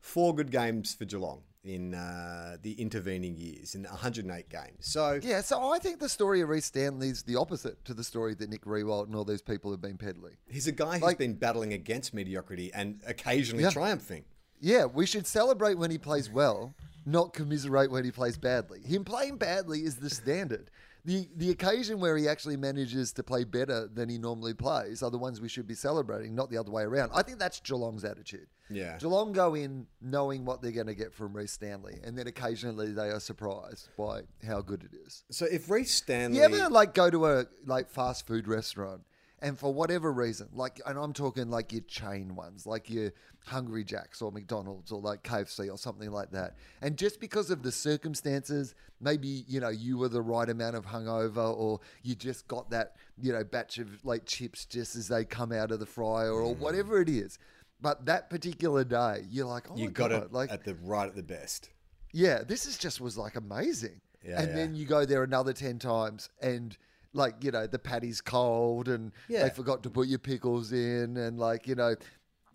[0.00, 4.64] four good games for Geelong in uh, the intervening years in 108 games.
[4.80, 8.02] So Yeah, so I think the story of Rhys Stanley is the opposite to the
[8.02, 10.36] story that Nick Riewoldt and all those people have been peddling.
[10.48, 13.70] he's a guy who's Like- been battling against mediocrity and occasionally Yeah.
[13.70, 14.24] triumphing.
[14.62, 16.72] Yeah, we should celebrate when he plays well,
[17.04, 18.80] not commiserate when he plays badly.
[18.80, 20.70] Him playing badly is the standard.
[21.04, 25.10] The the occasion where he actually manages to play better than he normally plays are
[25.10, 27.10] the ones we should be celebrating, not the other way around.
[27.12, 28.46] I think that's Geelong's attitude.
[28.70, 28.98] Yeah.
[28.98, 32.92] Geelong go in knowing what they're going to get from Rhys Stanley, and then occasionally
[32.92, 35.24] they are surprised by how good it is.
[35.32, 36.38] So if Rhys Stanley.
[36.38, 39.02] You ever like go to a like fast food restaurant
[39.42, 43.12] and for whatever reason, like, and I'm talking like your chain ones, like your
[43.44, 47.62] Hungry Jacks or McDonald's or like KFC or something like that, and just because of
[47.62, 52.46] the circumstances, maybe you know you were the right amount of hungover, or you just
[52.46, 55.86] got that you know batch of like chips just as they come out of the
[55.86, 56.58] fryer, or mm.
[56.58, 57.38] whatever it is.
[57.80, 60.76] But that particular day, you're like, oh you my got God, it like at the
[60.76, 61.70] right at the best.
[62.12, 64.00] yeah, this is just was like amazing.
[64.24, 64.54] Yeah, and yeah.
[64.54, 66.78] then you go there another 10 times and
[67.14, 69.44] like, you know, the patty's cold and Yeah.
[69.44, 71.94] they forgot to put your pickles in and like, you know,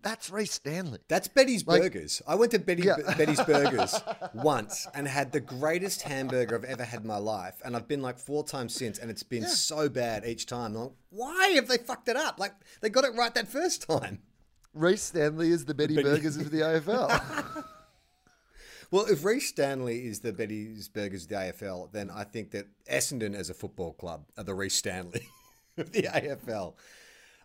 [0.00, 1.00] that's Rhys Stanley.
[1.08, 2.22] That's Betty's Like- Burgers.
[2.26, 2.96] I went to Betty, Yeah.
[3.16, 3.94] Betty's Burgers
[4.34, 7.60] once and had the greatest hamburger I've ever had in my life.
[7.64, 10.76] And I've been like four times since, and it's been so bad each time.
[10.76, 12.38] I'm like, why have they fucked it up?
[12.38, 14.20] Like, they got it right that first time.
[14.72, 17.64] Rhys Stanley is the Betty Betty- Burgers of the AFL.
[18.90, 22.66] Well, if Rhys Stanley is the Betty's Burgers of the AFL, then I think that
[22.90, 25.28] Essendon as a football club are the Rhys Stanley
[25.76, 26.74] of the AFL.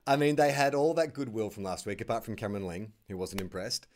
[0.08, 3.18] I mean, they had all that goodwill from last week, apart from Cameron Ling, who
[3.18, 3.88] wasn't impressed.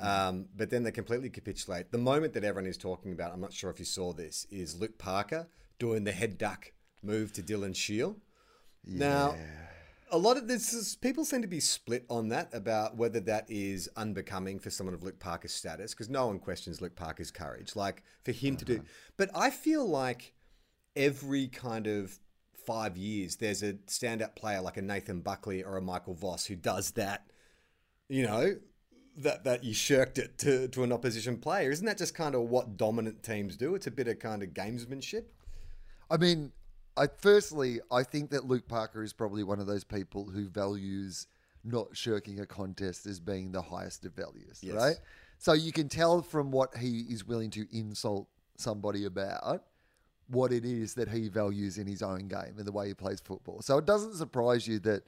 [0.00, 1.90] Um, but then they completely capitulate.
[1.90, 4.78] The moment that everyone is talking about, I'm not sure if you saw this, is
[4.78, 5.46] Luke Parker
[5.78, 8.16] doing the head duck move to Dylan Shiel.
[8.84, 9.34] Now,
[10.10, 13.44] a lot of this is people seem to be split on that about whether that
[13.48, 17.74] is unbecoming for someone of Luke Parker's status because no one questions Luke Parker's courage.
[17.74, 18.86] Like for him to do, mm-hmm.
[19.16, 20.32] but I feel like
[20.94, 22.18] every kind of
[22.66, 26.56] five years there's a standout player like a Nathan Buckley or a Michael Voss who
[26.56, 27.26] does that.
[28.08, 28.56] You know.
[29.20, 31.70] That, that you shirked it to, to an opposition player.
[31.70, 33.74] Isn't that just kind of what dominant teams do?
[33.74, 35.22] It's a bit of kind of gamesmanship.
[36.10, 36.52] I mean,
[36.96, 41.26] I firstly, I think that Luke Parker is probably one of those people who values
[41.64, 44.74] not shirking a contest as being the highest of values, Yes.
[44.74, 44.96] right?
[45.38, 49.64] So you can tell from what he is willing to insult somebody about
[50.28, 53.20] what it is that he values in his own game and the way he plays
[53.20, 53.60] football.
[53.62, 55.02] So it doesn't surprise you that,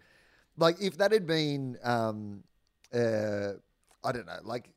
[0.56, 2.42] like, if that had been, um,
[2.92, 3.52] uh,
[4.04, 4.70] I don't know, like,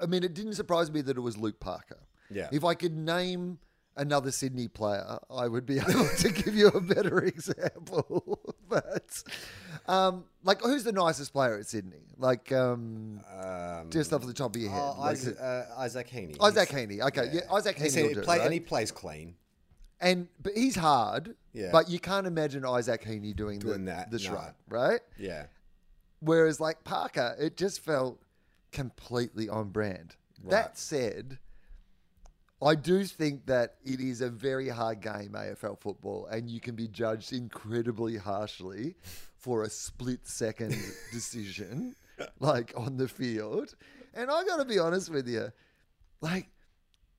[0.00, 1.98] I mean, it didn't surprise me that it was Luke Parker.
[2.30, 2.48] Yeah.
[2.52, 3.58] If I could name
[3.96, 8.40] another Sydney player, I would be able to give you a better example.
[8.68, 9.22] but,
[9.86, 12.06] um, like, who's the nicest player at Sydney?
[12.18, 14.80] Like, um, Um, just off the top of your head.
[14.82, 16.36] oh, like, Isaac, uh, Isaac Heaney.
[16.40, 17.00] Isaac Heaney.
[17.08, 18.40] Okay, yeah, Isaac Heaney he do it, right?
[18.40, 19.34] and he plays clean.
[20.00, 21.34] And but he's hard.
[21.52, 21.70] Yeah.
[21.72, 24.50] But you can't imagine Isaac Heaney doing, Doing the, that, the no.
[24.68, 25.00] right?
[25.18, 25.46] Yeah.
[26.20, 28.20] Whereas like Parker, it just felt
[28.72, 30.16] completely on brand.
[30.42, 30.50] Right.
[30.50, 31.38] That said,
[32.64, 36.74] I do think that it is a very hard game, AFL football, and you can
[36.74, 38.94] be judged incredibly harshly
[39.36, 40.70] for a split second
[41.12, 41.94] decision,
[42.40, 43.74] like on the field.
[44.14, 45.52] And I got to be honest with you,
[46.22, 46.48] like,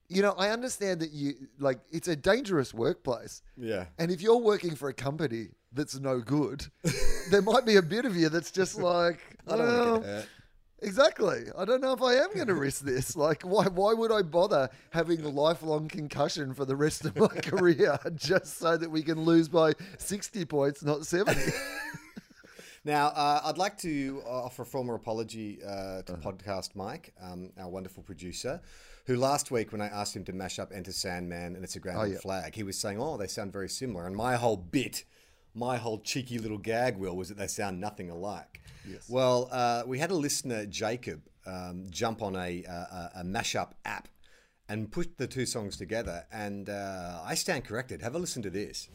[0.08, 3.42] you know, I understand that you like it's a dangerous workplace.
[3.56, 3.86] Yeah.
[3.98, 6.66] And if you're working for a company that's no good,
[7.30, 10.26] there might be a bit of you that's just like, I don't want
[10.86, 11.46] Exactly.
[11.58, 13.16] I don't know if I am going to risk this.
[13.16, 13.66] Like, why?
[13.66, 18.58] Why would I bother having a lifelong concussion for the rest of my career just
[18.58, 21.52] so that we can lose by sixty points, not seventy?
[22.84, 26.02] Now, uh, I'd like to offer a formal apology uh, Uh-huh.
[26.02, 28.60] to Podcast Mike, um, our wonderful producer,
[29.06, 31.80] who last week, when I asked him to mash up Enter Sandman and It's a
[31.80, 32.18] Grand Oh, yeah.
[32.18, 34.06] Flag, he was saying, oh, they sound very similar.
[34.06, 35.02] And my whole bit,
[35.56, 38.60] my whole cheeky little gag, Will, was that they sound nothing alike.
[38.88, 39.08] Yes.
[39.08, 43.70] Well, uh, we had a listener, Jacob, um, jump on a, a, a- a mashup
[43.84, 44.08] app
[44.68, 46.24] and put the two songs together.
[46.30, 48.02] And uh, I stand corrected.
[48.02, 48.88] Have a listen to this.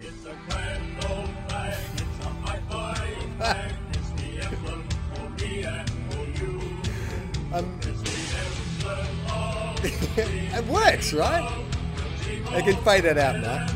[0.00, 0.26] It's
[10.16, 11.42] It works, right?
[12.50, 13.66] I can fade that out, now.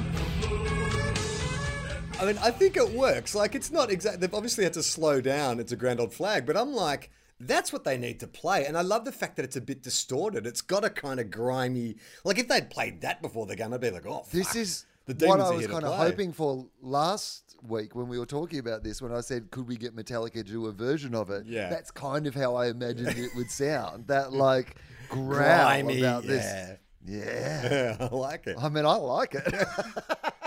[2.21, 3.35] I mean, I think it works.
[3.35, 4.21] Like, it's not exactly.
[4.21, 5.59] They've obviously had to slow down.
[5.59, 8.67] It's a grand old flag, but I'm like, that's what they need to play.
[8.67, 10.47] And I love the fact that it's a bit distorted.
[10.47, 11.97] It's got a kind of grimy.
[12.25, 15.27] Like, if they'd played that before the game, I'd be like, oh, This is the
[15.27, 19.03] what I was kind of hoping for last week when we were talking about this.
[19.03, 21.69] When I said, "Could we get Metallica to do a version of it?" Yeah.
[21.69, 24.07] that's kind of how I imagined it would sound.
[24.07, 24.77] That like
[25.11, 26.31] growl Grimy, about yeah.
[26.31, 26.45] this.
[26.45, 26.77] Yeah.
[27.03, 28.57] Yeah, I like it.
[28.59, 29.55] I mean, I like it.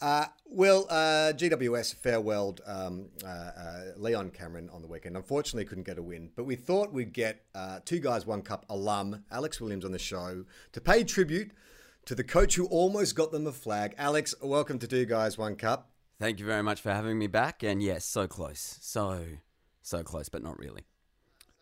[0.00, 5.16] Uh, well, uh, GWS farewelled um, uh, uh, Leon Cameron on the weekend.
[5.16, 8.66] Unfortunately, couldn't get a win, but we thought we'd get uh, two guys, one cup
[8.68, 11.52] alum, Alex Williams, on the show to pay tribute
[12.04, 13.94] to the coach who almost got them a flag.
[13.96, 15.90] Alex, welcome to Two Guys, One Cup.
[16.20, 17.62] Thank you very much for having me back.
[17.62, 18.78] And yes, so close.
[18.82, 19.24] So,
[19.80, 20.84] so close, but not really.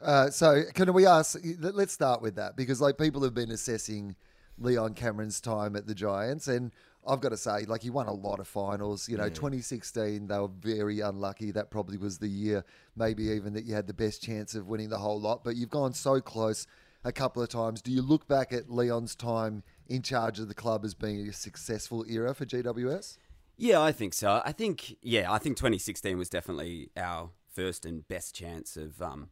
[0.03, 1.38] Uh, so can we ask?
[1.61, 4.17] let- Let's start with that because like people have been assessing
[4.59, 6.73] Leon Cameron's time at the Giants, and
[7.07, 9.09] I've got to say, like he won a lot of finals.
[9.09, 11.51] You know, 2016 they were very unlucky.
[11.51, 12.65] That probably was the year,
[12.97, 15.43] maybe even that you had the best chance of winning the whole lot.
[15.45, 16.67] But you've gone so close
[17.05, 17.83] a couple of times.
[17.83, 21.33] Do you look back at Leon's time in charge of the club as being a
[21.33, 23.19] successful era for GWS?
[23.57, 24.41] Yeah, I think so.
[24.45, 29.29] I think, yeah, I think 2016 was definitely our first and best chance of um,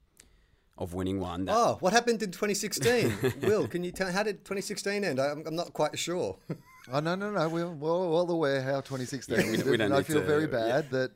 [0.81, 1.45] of winning one.
[1.45, 3.35] That- Oh, what happened in 2016?
[3.43, 5.21] Will, can you tell how did 2016 end?
[5.21, 6.37] I'm, I'm not quite sure.
[6.93, 7.49] Oh no, no, no.
[7.49, 10.27] We're well, well aware how 2016 Yeah, we- ended, we don't and I feel to-
[10.27, 10.81] very yeah.
[10.81, 11.11] bad that.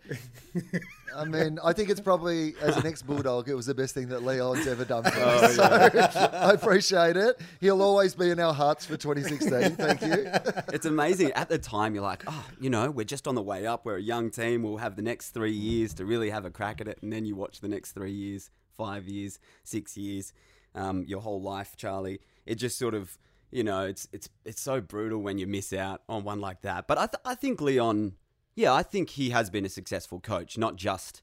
[1.16, 4.24] I mean, I think it's probably as an ex-bulldog, it was the best thing that
[4.24, 5.55] Leon's ever done for Oh, us.
[5.57, 5.62] So
[6.33, 7.40] I appreciate it.
[7.61, 9.77] He'll always be in our hearts for 2016.
[9.77, 10.27] Thank you.
[10.74, 11.31] it's amazing.
[11.33, 13.85] At the time, you're like, oh, you know, we're just on the way up.
[13.87, 14.64] We're a young team.
[14.64, 16.98] We'll have the next three years to really have a crack at it.
[17.00, 20.32] And then you watch the next three years, five years, six years,
[20.74, 22.20] um, your whole life, Charlie.
[22.46, 23.18] It just sort of,
[23.50, 26.87] you know, it's it's it's so brutal when you miss out on one like that.
[26.87, 28.14] But I, th- I think Leon,
[28.54, 31.22] yeah, I think he has been a successful coach, not just,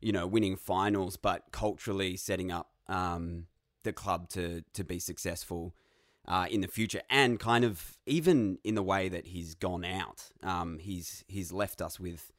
[0.00, 3.46] you know, winning finals, but culturally setting up um,
[3.82, 5.74] the club to to be successful
[6.28, 10.30] uh, in the future, and kind of even in the way that he's gone out.
[10.42, 12.30] Um, he's he's left us with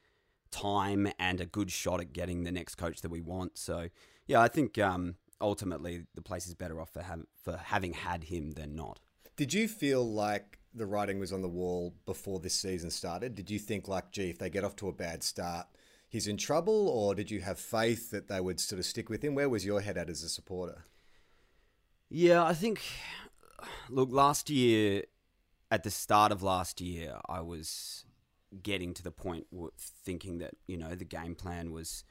[0.52, 3.58] time and a good shot at getting the next coach that we want.
[3.58, 3.90] So
[4.28, 8.26] yeah, I think um, ultimately the place is better off for ha- for having had
[8.26, 9.00] him than not.
[9.36, 13.36] Did you feel like the writing was on the wall before this season started?
[13.36, 15.68] Did you think like, gee, if they get off to a bad start,
[16.10, 19.24] he's in trouble, or did you have faith that they would sort of stick with
[19.24, 19.36] him?
[19.36, 20.86] Where was your head at as a supporter?
[22.10, 22.82] Yeah, I think.
[23.90, 25.04] Look, last year,
[25.72, 28.06] at the start of last year, I was
[28.62, 29.48] getting to the point
[29.80, 32.04] thinking that you know the game plan was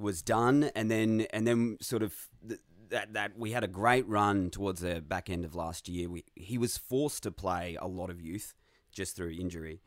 [0.00, 2.14] was done, and then and then sort of
[2.46, 6.08] th- that that we had a great run towards the back end of last year.
[6.08, 8.54] We, he was forced to play a lot of youth
[8.92, 9.80] just through injury,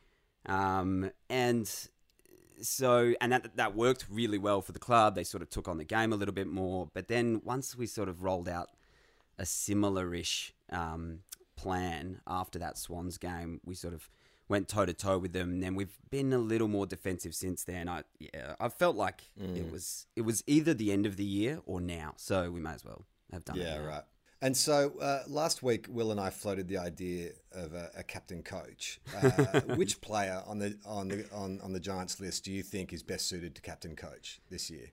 [0.45, 1.69] um, and
[2.61, 5.15] so and that that worked really well for the club.
[5.15, 7.87] They sort of took on the game a little bit more, but then once we
[7.87, 8.69] sort of rolled out
[9.37, 11.19] a similar-ish um,
[11.55, 14.09] plan after that Swans game, we sort of
[14.51, 15.49] went toe to toe with them.
[15.49, 17.89] And then we've been a little more defensive since then.
[17.89, 21.61] I yeah, I felt like it was it was either the end of the year
[21.65, 23.63] or now, so we may as well have done it.
[23.63, 23.87] Yeah, now.
[23.87, 24.03] right.
[24.43, 28.41] And so uh, last week, Will and I floated the idea of a, a captain
[28.41, 28.99] coach.
[29.15, 32.91] Uh, which player on the on the on, on the Giants list do you think
[32.91, 34.87] is best suited to captain coach this year?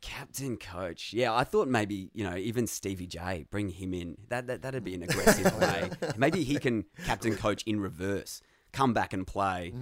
[0.00, 1.12] Captain coach.
[1.12, 4.16] Yeah, I thought maybe, you know, even Stevie J, bring him in.
[4.28, 5.90] That, that that'd be an aggressive play.
[6.16, 8.40] Maybe he can captain coach in reverse,
[8.72, 9.72] come back and play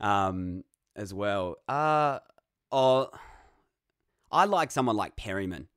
[0.00, 0.64] um,
[0.96, 1.56] as well.
[1.68, 2.18] Uh
[2.70, 3.10] oh
[4.30, 5.68] I like someone like Perryman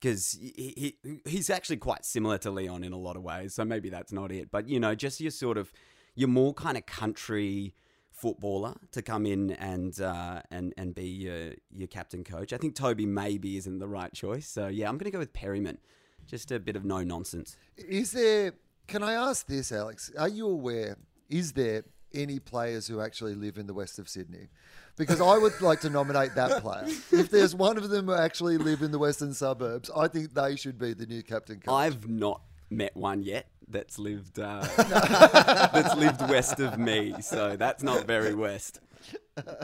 [0.00, 3.54] because he, he he's actually quite similar to Leon in a lot of ways.
[3.54, 5.72] So maybe that's not it, but you know, just your sort of
[6.14, 7.74] your more kind of country
[8.10, 12.52] footballer to come in and uh, and and be your your captain coach.
[12.52, 14.48] I think Toby maybe isn't the right choice.
[14.48, 15.78] So yeah, I'm going to go with Perryman.
[16.26, 17.56] Just a bit of no nonsense.
[17.76, 18.52] Is there?
[18.88, 20.12] Can I ask this, Alex?
[20.18, 20.96] Are you aware?
[21.28, 24.48] Is there any players who actually live in the west of Sydney?
[24.96, 26.86] Because I would like to nominate that player.
[27.12, 30.56] If there's one of them who actually live in the western suburbs, I think they
[30.56, 31.72] should be the new captain coach.
[31.72, 32.40] I've not
[32.70, 38.34] met one yet that's lived uh, that's lived west of me, so that's not very
[38.34, 38.80] west.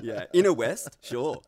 [0.03, 1.41] Yeah, inner west, sure.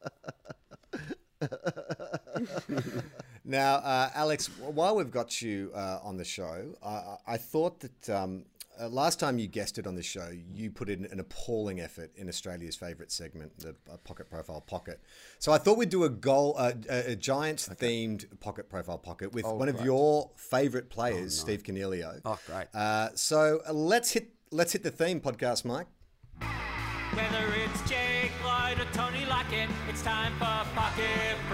[3.44, 8.09] Now, uh, Alex, while we've got you uh, on the show, I, I thought that
[8.09, 8.46] um,
[8.80, 12.10] uh, last time you guessed it on the show, you put in an appalling effort
[12.16, 15.00] in Australia's favourite segment, the uh, Pocket Profile Pocket.
[15.38, 19.32] So I thought we'd do a goal, uh, a, a Giants themed Pocket Profile Pocket
[19.32, 22.20] with one of your favourite players, Steve Coniglio.
[22.24, 22.66] Oh, great.
[22.74, 25.87] Uh, so uh, let's hit let's hit the theme, podcast Mike.
[27.12, 31.54] Whether it's Jake Lloyd or Tony Lockett, it's time for Pocket Profile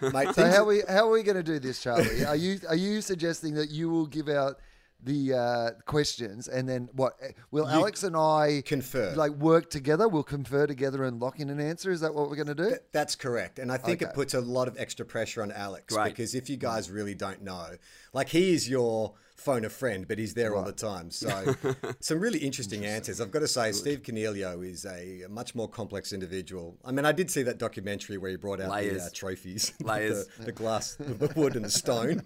[0.00, 2.24] Mate, So how are we how are we going to do this, Charlie?
[2.24, 4.58] Are you are you suggesting that you will give out
[5.02, 7.14] the uh, questions and then what?
[7.50, 9.12] Will Alex and I confer.
[9.14, 10.08] like work together?
[10.08, 11.90] We'll confer together and lock in an answer.
[11.90, 12.68] Is that what we're going to do?
[12.70, 13.58] Th- That's correct.
[13.58, 16.04] And I think it puts a lot of extra pressure on Alex Great.
[16.06, 17.66] because if you guys really don't know,
[18.14, 21.10] like he is your phone a friend, but he's there all the time.
[21.10, 21.54] So
[22.00, 23.20] some really interesting answers.
[23.20, 26.78] I've got to say, Steve Coniglio is a much more complex individual.
[26.84, 30.26] I mean, I did see that documentary where he brought out the uh, trophies, Layers.
[30.38, 32.22] the, the glass, the wood, and the stone.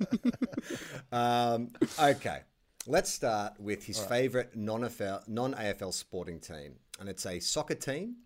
[1.12, 2.40] um, okay.
[2.86, 8.16] Let's start with his favourite non-AFL, non-AFL sporting team, and it's a soccer team.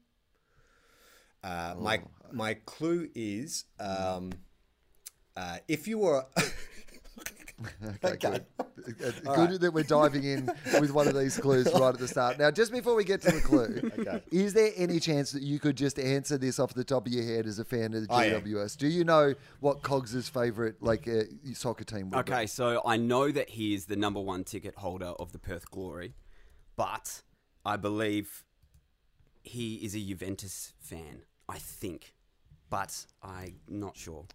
[1.43, 4.31] Uh, my my clue is um,
[5.37, 6.27] uh, if you were
[8.05, 8.47] Okay, good.
[9.27, 12.39] Uh, Good that we're diving in with one of these clues right at the start.
[12.39, 15.77] Now, just before we get to the clue, is there any chance that you could
[15.77, 18.31] just answer this off the top of your head as a fan of the I.
[18.31, 18.77] GWS?
[18.77, 21.23] Do you know what Cogs's favourite like uh,
[21.55, 25.13] soccer team would Okay, so I know that he is the number one ticket holder
[25.21, 26.15] of the Perth Glory,
[26.77, 27.23] but
[27.65, 28.45] I believe
[29.43, 31.23] he is a Juventus fan.
[31.49, 32.15] I think,
[32.71, 34.27] but I'm not sure.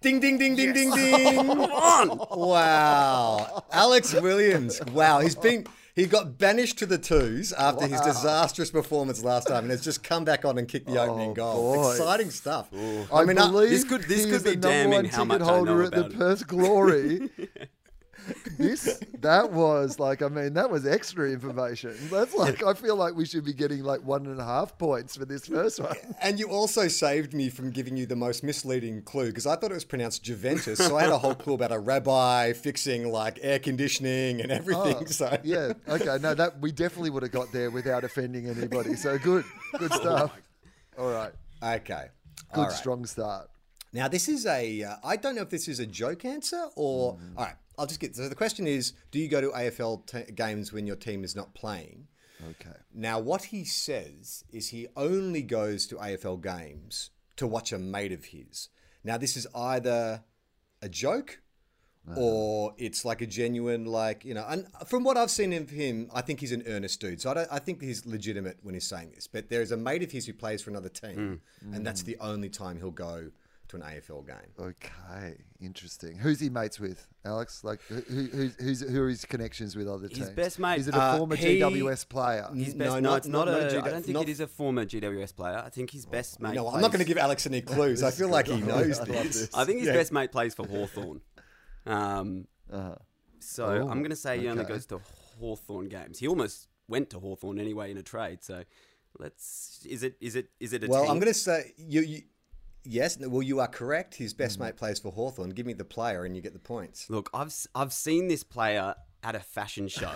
[0.00, 1.38] Ding ding ding ding ding ding.
[1.38, 2.08] On
[2.48, 4.80] wow, Alex Williams.
[4.92, 9.64] Wow, he's been he got banished to the twos after his disastrous performance last time,
[9.64, 11.74] and has just come back on and kicked the opening goal.
[11.74, 11.90] boy.
[11.90, 12.70] Exciting stuff.
[12.70, 12.78] be?
[13.12, 15.92] I, mean, uh, this could- this could be damning how much I holder know at
[15.92, 16.04] the.
[16.10, 17.30] Perth Glory.
[18.58, 21.96] this that was like I mean that was extra information.
[22.10, 25.16] That's like I feel like we should be getting like one and a half points
[25.16, 25.96] for this first one.
[26.20, 29.70] And you also saved me from giving you the most misleading clue because I thought
[29.70, 33.38] it was pronounced Juventus, so I had a whole clue about a rabbi fixing like
[33.42, 35.06] air conditioning and everything.
[35.06, 35.72] so Oh, Yeah.
[35.88, 36.18] Okay.
[36.20, 38.94] No, that we definitely would have got there without offending anybody.
[38.96, 39.44] So good.
[39.78, 40.32] Good stuff.
[40.98, 41.32] All right.
[41.62, 42.06] okay,
[42.52, 42.72] Good right.
[42.72, 43.48] strong start.
[43.92, 44.82] Now, this is a.
[44.84, 47.18] Uh, I don't know if this is a joke answer or.
[47.36, 48.16] All right, I'll just get.
[48.16, 51.36] So the question is do you go to AFL t- games when your team is
[51.36, 52.08] not playing?
[52.50, 52.76] Okay.
[52.94, 58.12] Now, what he says is he only goes to AFL games to watch a mate
[58.12, 58.68] of his.
[59.02, 60.22] Now, this is either
[60.82, 61.40] a joke
[62.08, 62.20] uh-huh.
[62.20, 64.44] or it's like a genuine like you know.
[64.48, 67.20] And from what I've seen of him, I think he's an earnest dude.
[67.20, 67.56] So I.
[67.56, 69.26] I think he's legitimate when he's saying this.
[69.26, 71.74] But there is a mate of his who plays for another team, hmm.
[71.74, 72.08] and that's hmm.
[72.08, 73.30] the only time he'll go
[73.68, 74.36] to an AFL game.
[74.58, 76.16] Okay, interesting.
[76.18, 77.62] Who's he mates with, Alex?
[77.64, 80.18] Like, who, who's, who's who are his connections with other teams?
[80.18, 80.36] His teams?
[80.36, 82.48] best mate- Is it a Uh, former he- GWS player?
[82.54, 83.56] His No, best, no, not- it's not, not- not
[83.86, 85.62] I don't think not- it is a former GWS player.
[85.64, 86.54] I think his best mate.
[86.54, 88.02] No, I'm plays, not going to give Alex any clues.
[88.02, 89.40] I feel like he knows this.
[89.40, 89.54] this.
[89.54, 89.94] I think his Yeah.
[89.94, 91.20] best mate plays for Hawthorn.
[91.86, 92.96] Um, Uh-huh.
[93.40, 95.00] so Oh, I'm going to say he only goes to
[95.40, 96.18] Hawthorn games.
[96.18, 98.42] He almost went to Hawthorn anyway in a trade.
[98.42, 98.64] So
[99.18, 99.84] let's.
[99.88, 100.16] Is it?
[100.20, 100.50] Is it?
[100.60, 100.88] Is it a?
[100.88, 101.10] Well, team?
[101.12, 102.00] I'm going to say you.
[102.02, 102.22] you
[102.90, 104.14] Yes, well, you are correct.
[104.14, 104.38] His Mm.
[104.38, 105.50] best mate plays for Hawthorn.
[105.50, 107.10] Give me the player and you get the points.
[107.10, 110.10] Look, I've s- I've seen this player at a fashion show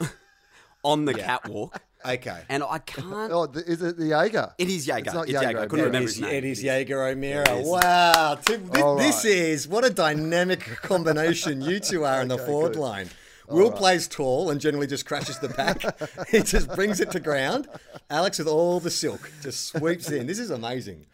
[0.84, 1.24] on the Yeah.
[1.24, 2.42] catwalk, Okay.
[2.50, 3.32] and I can't.
[3.32, 4.52] Oh, the, is it the Jaeger?
[4.58, 5.04] It is Jaeger.
[5.06, 5.60] It's not It's Jaeger.
[5.60, 5.86] I couldn't O'Meara.
[5.86, 6.34] remember It his name.
[6.34, 6.64] it is It is.
[6.64, 7.50] Jaeger O'Meara.
[7.56, 7.68] It is.
[7.68, 8.34] Wow.
[8.44, 12.44] Tim, thi- All this is what a dynamic combination you two are in the Okay,
[12.46, 12.80] forward good.
[12.80, 13.08] line.
[13.48, 16.28] Will plays tall and generally just crashes the pack.
[16.30, 17.68] he just brings it to ground.
[18.10, 20.26] Alex with all the silk just sweeps in.
[20.26, 21.06] This is amazing.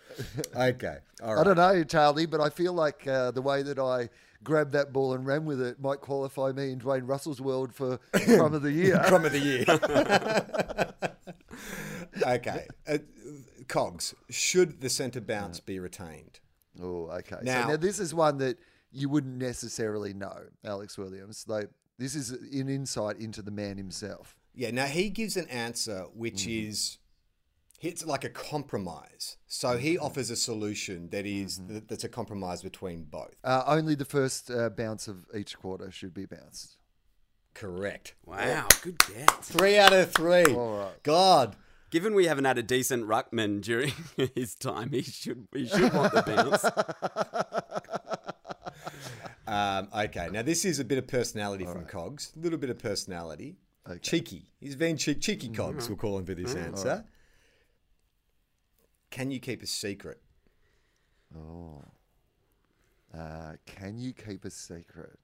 [0.55, 0.99] Okay.
[1.23, 1.41] All right.
[1.41, 4.09] I don't know, Charlie, but I feel like uh, the way that I
[4.43, 7.99] grabbed that ball and ran with it might qualify me in Dwayne Russell's world for
[8.13, 8.99] Crumb of the Year.
[9.07, 9.65] Crumb of the year.
[12.27, 12.67] okay.
[12.89, 12.99] Uh,
[13.69, 14.15] Cogs.
[14.29, 16.41] Should the centre bounce be retained?
[16.83, 17.37] Oh, okay.
[17.43, 18.59] Now- so now this is one that
[18.93, 21.45] you wouldn't necessarily know, Alex Williams.
[21.47, 21.69] Like
[22.01, 24.37] this is an insight into the man himself.
[24.55, 26.99] Yeah, now he gives an answer which is
[27.81, 29.37] it's like a compromise.
[29.47, 33.35] So he offers a solution that is- that- that's a compromise between both.
[33.45, 36.77] Uh, only the first uh, bounce of each quarter should be bounced.
[37.55, 38.15] Correct.
[38.27, 39.31] Wow, good guess.
[39.43, 40.45] Three out of three.
[40.55, 41.03] All right.
[41.03, 41.57] God.
[41.91, 43.93] Given we haven't had a decent ruckman during
[44.37, 46.65] his time, he should he should want the bounce.
[49.51, 52.33] Um, okay, now this is a bit of personality from Cogs.
[52.37, 53.57] A little bit of personality.
[54.01, 54.47] Cheeky.
[54.61, 57.05] He's being che- cheeky Cogs, we'll call him for this answer.
[59.11, 60.21] Can you keep a secret?
[61.37, 61.83] Oh.
[63.13, 65.19] Uh, can you keep a secret?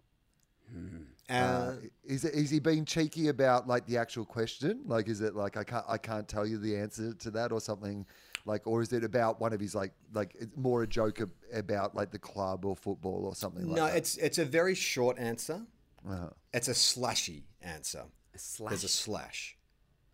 [1.30, 1.74] Uh, Uh,
[2.04, 4.80] is it is he being cheeky about like the actual question?
[4.86, 7.60] Like, is it like I can't I can't tell you the answer to that or
[7.60, 8.04] something?
[8.46, 11.30] Like, or is it about one of his like like it's more a joke ab-
[11.52, 13.96] about like the club or football or something like no, that?
[13.96, 15.60] it's it's a very short answer.
[16.08, 16.28] Uh-huh.
[16.54, 18.04] It's a slashy answer.
[18.34, 18.70] A slash.
[18.70, 19.56] There's a slash.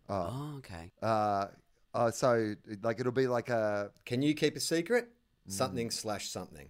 [0.09, 0.91] Oh, okay.
[1.01, 1.45] Uh,
[1.93, 5.09] uh, so like it'll be like a Can you keep a secret?
[5.47, 6.69] Something slash something.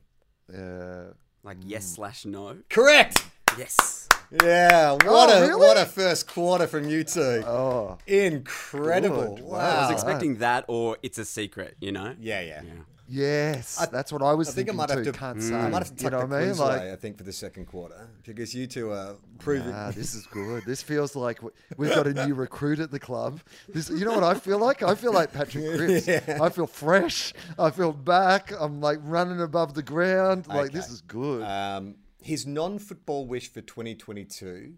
[0.53, 2.57] uh, Like yes slash no.
[2.69, 3.23] Correct.
[3.57, 4.02] Yes.
[4.41, 4.93] Yeah.
[4.93, 5.59] What Oh, a really?
[5.59, 7.43] what a first quarter from you two.
[7.45, 9.35] oh Incredible.
[9.35, 9.43] Good.
[9.45, 9.57] Wow.
[9.59, 12.15] I was expecting that or it's a secret, you know?
[12.19, 12.61] Yeah, yeah.
[12.65, 12.71] yeah.
[13.07, 15.11] yes, I- that's what I was I think I thinking might have too.
[15.11, 15.17] to.
[15.17, 15.69] Can't I say.
[15.69, 16.57] might have to you tuck know the what I mean?
[16.57, 16.91] Like, away.
[16.93, 19.71] I think for the second quarter because you two are proving.
[19.73, 20.63] Ah, this is good.
[20.65, 21.39] This feels like
[21.77, 23.39] we've got a new recruit at the club.
[23.69, 24.81] This, you know what I feel like?
[24.83, 26.07] I feel like Patrick Cripps.
[26.09, 27.33] I feel fresh.
[27.59, 28.51] I feel back.
[28.59, 30.47] I'm like running above the ground.
[30.47, 31.43] Like this is good.
[31.43, 34.73] Um, his non-football wish for 2022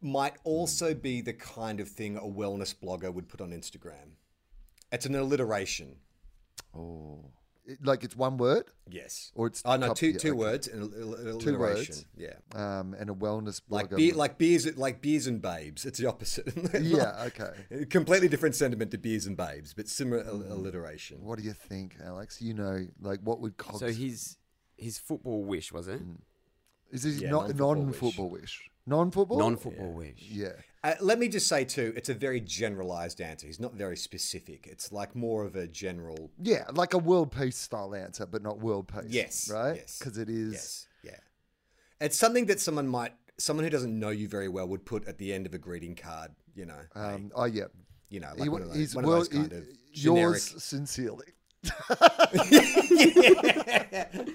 [0.00, 4.16] might also be the kind of thing a wellness blogger would put on Instagram.
[4.90, 5.96] It's an alliteration.
[6.76, 7.30] oh,
[7.84, 8.64] like it's one word.
[8.90, 9.30] Yes.
[9.36, 10.38] Or it's oh no, coup- two yeah, two okay.
[10.38, 11.94] words and an al- al- Two alliteration.
[11.94, 12.06] words.
[12.16, 12.34] Yeah.
[12.56, 13.96] Um, and a wellness Like blogger.
[13.98, 15.84] beer, like beers, like beers and babes.
[15.86, 16.52] It's the opposite.
[16.82, 17.28] yeah.
[17.28, 17.84] Okay.
[17.88, 21.22] Completely different sentiment to beers and babes, but similar al- alliteration.
[21.22, 22.42] What do you think, Alex?
[22.42, 23.78] You know, like what would Cox?
[23.78, 24.36] So his
[24.76, 26.00] his football wish, was it?
[26.92, 28.70] Is this Yeah, not non-football non-football wish?
[28.86, 29.38] Non-football.
[29.38, 30.22] Non-football wish.
[30.28, 30.52] Yeah.
[30.84, 33.46] Uh, let me just say too, it's a very generalized answer.
[33.46, 34.66] He's not very specific.
[34.70, 36.30] It's like more of a general.
[36.40, 39.04] Yeah, like a world peace style answer, but not world peace.
[39.08, 39.50] Yes.
[39.52, 39.76] Right.
[39.76, 39.98] Yes.
[39.98, 40.52] Because it is.
[40.52, 40.86] Yes.
[41.04, 41.18] Yeah.
[42.00, 45.18] It's something that someone might, someone who doesn't know you very well, would put at
[45.18, 46.32] the end of a greeting card.
[46.56, 46.80] You know.
[46.94, 47.66] hey, Um, oh yeah.
[48.10, 49.64] you know, like He, one of those, he's one well, of those kind he- of
[49.92, 50.62] yours generic.
[51.62, 53.54] Sincerely.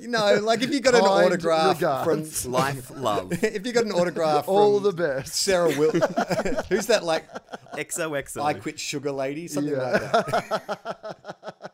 [0.00, 2.42] You know, like if you got an Kind autograph regards.
[2.44, 3.32] from Life, love.
[3.44, 5.34] if you got an autograph from All the best.
[5.34, 5.90] Sarah Will,
[6.68, 7.02] who's that?
[7.04, 7.26] Like
[7.74, 8.42] XOXO.
[8.42, 9.90] I quit sugar lady, something Yeah.
[9.90, 10.10] like
[10.48, 11.72] that.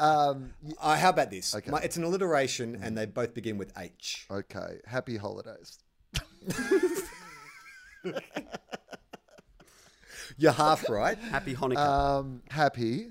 [0.00, 1.54] Um, Uh, how about this?
[1.54, 1.70] Okay.
[1.70, 4.26] My- it's an alliteration, and they both begin with H.
[4.30, 4.80] okay.
[4.86, 5.78] Happy holidays.
[10.36, 11.18] You're half right.
[11.18, 11.76] Happy Hanukkah.
[12.18, 13.08] Um, happy,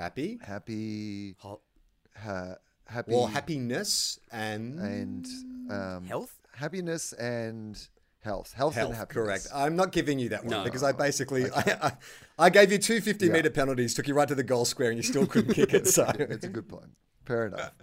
[0.00, 0.38] Happy.
[0.42, 1.62] happy, Hol-
[2.16, 2.54] ha,
[2.86, 5.26] happy, Well, happiness and and
[5.70, 6.34] um, Health?
[6.54, 7.76] happiness and
[8.22, 8.88] health, health, health.
[8.88, 9.24] and happiness.
[9.26, 9.46] Correct.
[9.54, 10.64] I'm not giving you that one No.
[10.64, 11.92] because I basically I, I,
[12.46, 14.96] I gave you two 50 meter penalties, took you right to the goal square, and
[14.96, 15.86] you still couldn't kick it.
[15.86, 16.90] So It's a good point.
[17.24, 17.72] Fair enough.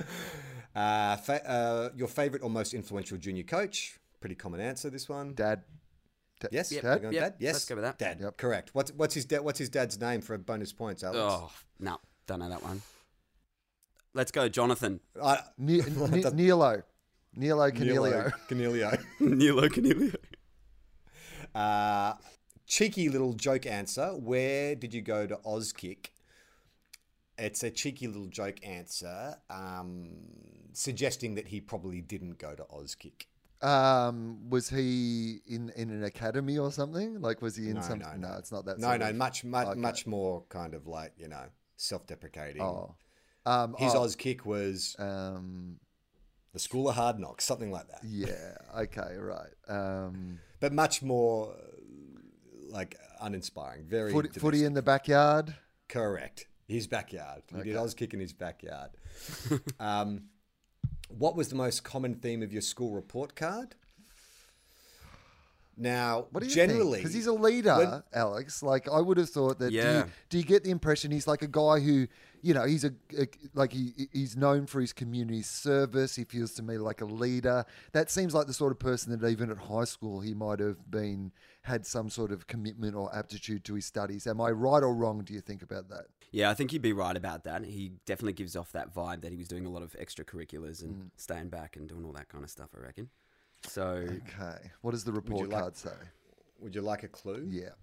[0.75, 3.99] Uh, fa- uh, your favorite or most influential junior coach?
[4.19, 4.91] Pretty common answer.
[4.91, 5.33] This one.
[5.33, 5.63] Dad.
[6.39, 6.71] Da- Yes.
[6.71, 6.83] Yep.
[6.83, 7.01] Dad?
[7.01, 7.13] Yep.
[7.13, 7.33] Dad.
[7.39, 7.53] Yes.
[7.55, 7.97] Let's go with that.
[7.97, 8.19] Dad.
[8.21, 8.37] Yep.
[8.37, 8.69] Correct.
[8.73, 9.39] What's what's his dad?
[9.41, 11.17] What's his dad's name for bonus points, Alex?
[11.19, 11.97] Oh, no,
[12.27, 12.81] don't know that one.
[14.13, 14.99] Let's go, Jonathan.
[15.21, 16.83] I- Ne- Ne- Nilo.
[17.35, 18.31] Nilo Coniglio.
[18.49, 19.03] Coniglio.
[19.19, 20.15] Nilo Coniglio.
[21.53, 22.13] Uh,
[22.65, 24.09] cheeky little joke answer.
[24.09, 26.07] Where did you go to Auskick?
[27.37, 30.09] It's a cheeky little joke answer, um,
[30.73, 33.25] suggesting that he probably didn't go to Auskick.
[33.61, 37.21] Um, was he in, in an academy or something?
[37.21, 37.99] Like, was he in No, some?
[37.99, 38.35] no, no.
[38.39, 38.79] it's not that.
[38.79, 39.79] No, no, of- much, much, Okay.
[39.79, 41.43] much more kind of like you know
[41.77, 42.61] self-deprecating.
[42.61, 42.95] Oh,
[43.45, 45.79] um, His oh, kick was Um,
[46.53, 48.01] the School of Hard Knocks, something like that.
[48.03, 48.57] yeah.
[48.77, 49.15] Okay.
[49.17, 49.53] Right.
[49.69, 53.85] Um, But much more uh, like uninspiring.
[53.85, 55.55] Very footy, footy in the backyard.
[55.87, 56.47] Correct.
[56.67, 57.43] His backyard.
[57.49, 57.85] He did Okay.
[57.85, 58.91] Auskick in his backyard.
[59.79, 60.23] um,
[61.09, 63.75] what was the most common theme of your school report card?
[65.77, 68.63] Now, What do you generally, Because he's a leader, when- Alex.
[68.63, 69.69] Like I would have thought that.
[69.69, 70.05] Do, Yeah.
[70.05, 72.07] you, do you get the impression he's like a guy who,
[72.41, 76.15] you know, he's a, a like he he's known for his community service.
[76.15, 77.63] He feels to me like a leader.
[77.91, 80.89] That seems like the sort of person that even at high school he might have
[80.89, 84.25] been had some sort of commitment or aptitude to his studies.
[84.25, 85.23] Am I right or wrong?
[85.23, 86.05] Do you think about that?
[86.31, 87.65] Yeah, I think you'd be right about that.
[87.65, 90.95] He definitely gives off that vibe that he was doing a lot of extracurriculars and
[90.95, 91.09] Mm.
[91.17, 93.09] staying back and doing all that kind of stuff, I reckon.
[93.67, 94.71] So, Okay.
[94.81, 95.95] What does the report like- card say?
[96.59, 97.45] would you like a clue?
[97.49, 97.75] Yeah.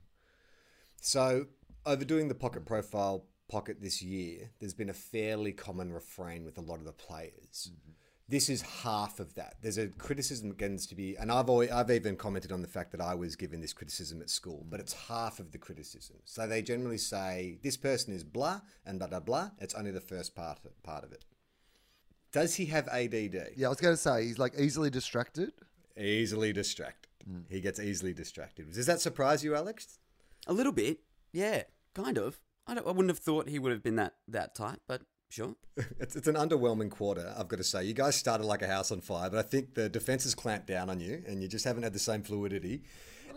[1.01, 1.47] So,
[1.87, 6.61] overdoing the pocket profile pocket this year, there's been a fairly common refrain with a
[6.63, 7.71] lot of the players.
[7.71, 7.91] Mm-hmm.
[8.27, 9.57] This is half of that.
[9.61, 12.69] There's a criticism that begins to be, and I've always, I've even commented on the
[12.69, 16.17] fact that I was given this criticism at school, but it's half of the criticism.
[16.25, 19.51] So they generally say this person is blah and blah blah blah.
[19.61, 21.27] It's only the first part part of it.
[22.33, 23.53] Does he have ADD?
[23.57, 25.53] Yeah, I was going to say he's like easily distracted.
[25.99, 27.11] Easily distracted.
[27.31, 27.45] Mm.
[27.49, 28.73] He gets easily distracted.
[28.73, 29.99] Does that surprise you, Alex?
[30.47, 31.01] a little bit,
[31.33, 31.63] yeah,
[31.95, 32.41] kind of.
[32.67, 35.03] I, don't, I wouldn't have thought he would have been that, that type, but
[35.35, 35.55] sure.
[36.01, 37.85] It's, it's an underwhelming quarter, I've got to say.
[37.85, 40.67] You guys started like a house on fire, but I think the defense has clamped
[40.67, 42.83] down on you, and you just haven't had the same fluidity.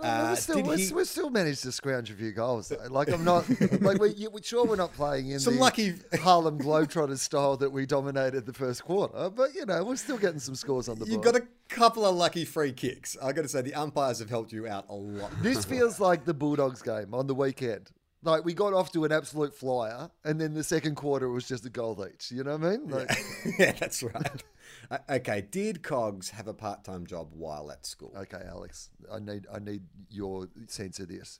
[0.01, 2.69] Uh, we still, we he- still managed to scrounge a few goals.
[2.69, 2.77] Though.
[2.91, 3.49] Like I'm not
[3.81, 7.71] like we you, sure we're not playing in Some the lucky- Harlem Globetrotters style that
[7.71, 11.05] we dominated the first quarter, but you know we're still getting some scores on the
[11.05, 11.11] ball.
[11.11, 11.33] You board.
[11.33, 13.17] got a couple of lucky free kicks.
[13.21, 15.31] I got to say, the umpires have helped you out a lot.
[15.41, 17.89] This feels like the Bulldogs game on the weekend.
[18.24, 21.65] Like we got off to an absolute flyer, and then the second quarter was just
[21.65, 22.32] a goal each.
[22.32, 22.88] You know what I mean?
[22.89, 23.18] Like,
[23.59, 24.43] yeah, that's right.
[24.91, 28.13] Uh, okay, did Cogs have a part-time job while at school?
[28.18, 31.39] okay, Alex, I need I need your sense of this.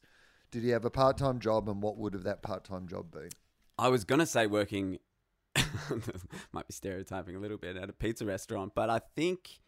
[0.52, 3.12] Did he have a part time job, and what would have that part time job
[3.12, 3.30] been?
[3.78, 5.00] I was going to say working,
[6.52, 9.60] might be stereotyping a little bit, at a pizza restaurant, but I think,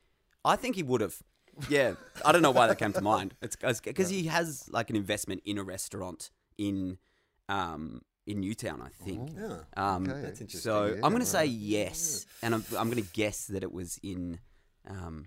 [0.44, 1.22] I think he would have.
[1.70, 1.94] Yeah,
[2.24, 3.36] I don't know why that came to mind.
[3.42, 7.00] It's because he has like an investment in a restaurant in,
[7.48, 9.32] um, in Newtown, I think.
[9.36, 9.62] Yeah.
[9.76, 10.22] Um, Okay.
[10.22, 10.60] That's interesting.
[10.72, 11.50] So Yeah, I'm going to say right.
[11.50, 14.40] yes, and I'm, I'm going to guess that it was in,
[14.88, 15.26] um,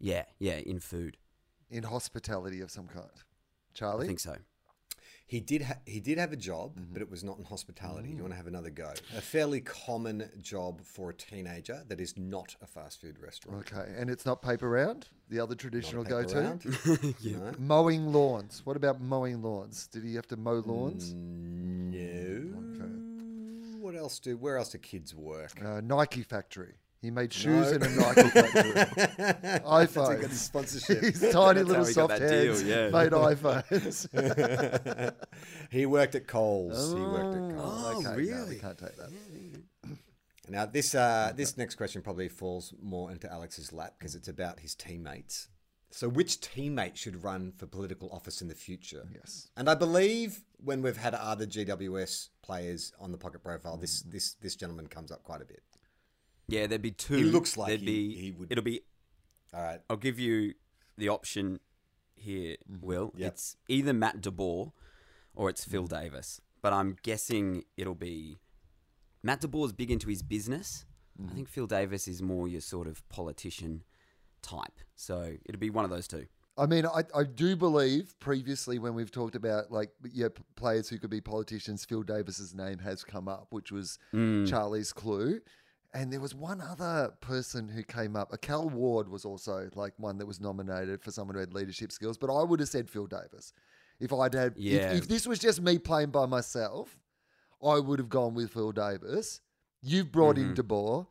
[0.00, 1.16] yeah, yeah, in food.
[1.70, 3.06] In hospitality of some kind.
[3.74, 4.36] Charlie, I think so.
[5.30, 5.62] He did.
[5.62, 6.92] Ha- he did have a job, Mm-hmm.
[6.92, 8.08] but it was not in hospitality.
[8.08, 8.16] Mm.
[8.16, 8.92] You want to have another go?
[9.16, 13.60] A fairly common job for a teenager that is not a fast food restaurant.
[13.72, 16.58] Okay, and it's not paper round, the other traditional go to.
[17.20, 17.36] Yeah.
[17.38, 17.52] No.
[17.60, 18.62] Mowing lawns.
[18.64, 19.86] What about mowing lawns?
[19.86, 21.14] Did he have to mow lawns?
[21.14, 22.56] No.
[23.80, 24.36] What else do?
[24.36, 25.52] Where else do kids work?
[25.64, 26.74] Uh, Nike factory.
[27.00, 27.76] He made shoes No.
[27.76, 28.72] in a Nike factory.
[28.74, 31.00] That's a sponsorship.
[31.00, 32.90] His tiny little how he got soft deal, hands yeah.
[32.90, 34.06] made iPhones.
[35.70, 36.92] he worked at Coles.
[36.92, 37.84] He worked at Coles.
[37.86, 38.48] Oh, okay, really?
[38.50, 39.10] we can't take that.
[40.50, 44.60] Now this uh, this next question probably falls more into Alex's lap because it's about
[44.60, 45.48] his teammates.
[45.92, 49.08] So which teammate should run for political office in the future?
[49.14, 49.48] Yes.
[49.56, 54.34] And I believe when we've had other GWS players on the pocket profile, this this
[54.34, 55.62] this gentleman comes up quite a bit.
[56.50, 57.14] Yeah, there'd be two.
[57.16, 58.14] He looks like there'd he- be.
[58.16, 58.80] he would- It'll be.
[59.52, 59.80] All right.
[59.90, 60.54] I'll give you
[60.96, 61.60] the option
[62.14, 63.08] here, Will.
[63.08, 63.20] Mm-hmm.
[63.20, 63.32] Yep.
[63.32, 64.72] It's either Matt DeBoer
[65.34, 66.40] or it's Phil Davis.
[66.62, 68.38] But I'm guessing it'll be
[69.22, 70.84] Matt DeBoer is big into his business.
[71.20, 71.30] Mm-hmm.
[71.30, 73.82] I think Phil Davis is more your sort of politician
[74.42, 74.78] type.
[74.96, 76.26] So it'll be one of those two.
[76.58, 80.98] I mean, I, I do believe previously when we've talked about like yeah players who
[80.98, 85.40] could be politicians, Phil Davis's name has come up, which was Charlie's clue.
[85.92, 88.32] And there was one other person who came up.
[88.32, 91.90] A Cal Ward was also like one that was nominated for someone who had leadership
[91.90, 93.52] skills, but I would have said Phil Davis.
[93.98, 94.92] If I'd had, Yeah.
[94.92, 96.96] if, if this was just me playing by myself,
[97.62, 99.40] I would have gone with Phil Davis.
[99.82, 101.06] You've brought in De Boer.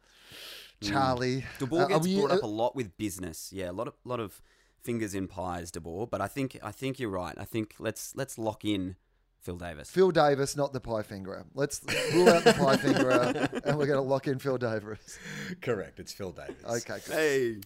[0.81, 1.43] Charlie.
[1.59, 3.51] De Boer Uh, gets we- brought up uh, a lot with business.
[3.51, 4.41] Yeah, a lot of lot of
[4.81, 6.07] fingers in pies, De Boer.
[6.07, 7.35] But I think I think you're right.
[7.37, 8.95] I think let's let's lock in
[9.41, 9.89] Phil Davis.
[9.89, 11.45] Phil Davis, not the pie fingerer.
[11.53, 11.81] Let's
[12.13, 15.17] rule out the pie fingerer, and we're going to lock in Phil Davis.
[15.61, 15.99] Correct.
[15.99, 16.63] It's Phil Davis.
[16.65, 17.13] Okay, good.
[17.13, 17.57] Hey,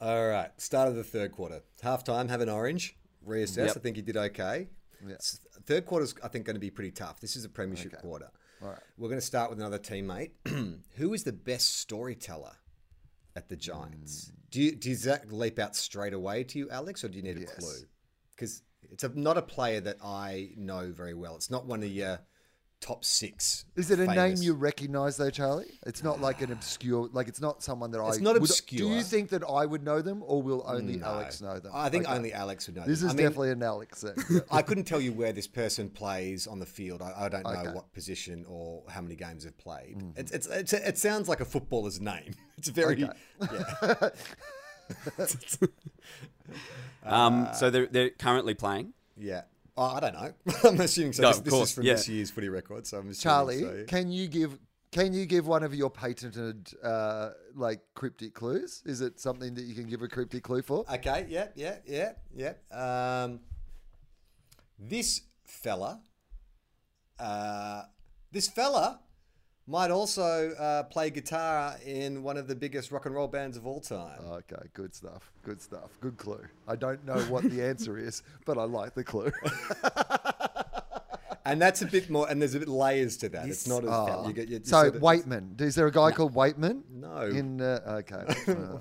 [0.00, 0.50] All right.
[0.60, 1.60] Start of the third quarter.
[1.82, 2.96] Half time, have an orange.
[3.26, 3.66] Reassess.
[3.68, 3.76] Yep.
[3.76, 4.68] I think he did okay.
[5.06, 5.14] Yeah.
[5.16, 7.20] S- Third quarter's, I think, going to be pretty tough.
[7.20, 8.00] This is a premiership Okay.
[8.00, 8.30] quarter.
[8.62, 8.78] All right.
[8.96, 10.30] We're going to start with another teammate.
[10.96, 12.52] Who is the best storyteller
[13.36, 14.30] at the Giants?
[14.32, 14.50] Mm.
[14.50, 17.36] Do you, does that leap out straight away to you, Alex, or do you need
[17.36, 17.74] a clue?
[18.34, 21.36] Because it's a, not a player that I know very well.
[21.36, 22.20] It's not one of your
[22.80, 23.64] top six.
[23.74, 25.80] Is it a name famous- you recognise though, Charlie?
[25.84, 28.20] It's not like an obscure, like it's not someone that It's I.
[28.20, 28.88] not would- obscure.
[28.88, 31.06] Do you think that I would know them, or will only No.
[31.06, 31.72] Alex know them?
[31.74, 32.14] I think Okay.
[32.14, 32.84] only Alex would know.
[32.86, 33.08] This them.
[33.08, 34.40] is I mean, definitely an Alex thing.
[34.52, 37.02] I couldn't tell you where this person plays on the field.
[37.02, 37.72] I, I don't know Okay.
[37.72, 39.96] what position or how many games they've played.
[39.98, 40.20] Mm-hmm.
[40.20, 42.34] It's, it's, it's, it sounds like a footballer's name.
[42.58, 43.04] It's very.
[43.04, 43.12] Okay.
[43.82, 44.08] Yeah.
[47.04, 48.92] um, so they're they're currently playing.
[49.16, 49.42] yeah.
[49.80, 50.32] Oh, I don't know.
[50.68, 51.22] I'm assuming so.
[51.22, 51.92] No, this of this course, is from yeah.
[51.92, 52.84] this year's footy record.
[52.84, 53.84] So I'm assuming Charlie, so, yeah.
[53.84, 54.58] can you give
[54.90, 58.82] can you give one of your patented uh, like cryptic clues?
[58.86, 60.84] Is it something that you can give a cryptic clue for?
[60.92, 61.26] Okay.
[61.28, 61.48] Yeah.
[61.54, 61.76] Yeah.
[61.86, 62.12] Yeah.
[62.34, 62.54] Yeah.
[62.72, 63.40] Um,
[64.78, 66.00] this fella.
[67.18, 67.82] Uh,
[68.32, 69.00] this fella
[69.68, 73.66] might also uh, play guitar in one of the biggest rock and roll bands of
[73.66, 74.18] all time.
[74.30, 75.30] Okay, good stuff.
[75.44, 75.90] Good stuff.
[76.00, 76.42] Good clue.
[76.66, 79.30] I don't know what the answer is, but I like the clue.
[81.44, 83.48] And that's a bit more, and there's a bit layers to that.
[83.48, 84.26] It's not as Oh.
[84.28, 84.48] you get.
[84.48, 86.82] You, you so sort of- Waitman, is there a guy called Waitman?
[86.90, 87.22] No.
[87.22, 88.24] In uh, okay.
[88.48, 88.78] Uh,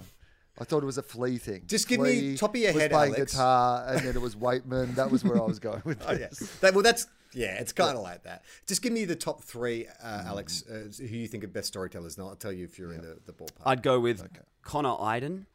[0.59, 1.63] I thought it was a Flea thing.
[1.67, 3.31] Just give me top of your was head, playing Alex.
[3.31, 4.95] guitar, and then it was Waitman.
[4.95, 6.39] That was where I was going with Oh, this.
[6.41, 6.47] yeah.
[6.59, 7.59] That, well, that's yeah.
[7.59, 8.43] It's kind of like that.
[8.67, 10.25] Just give me the top three, uh, Mm.
[10.27, 13.01] Alex, uh, who you think are best storytellers, and I'll tell you if you're in
[13.01, 13.61] the, the ballpark.
[13.65, 14.27] I'd go with
[14.63, 15.45] Connor Idun,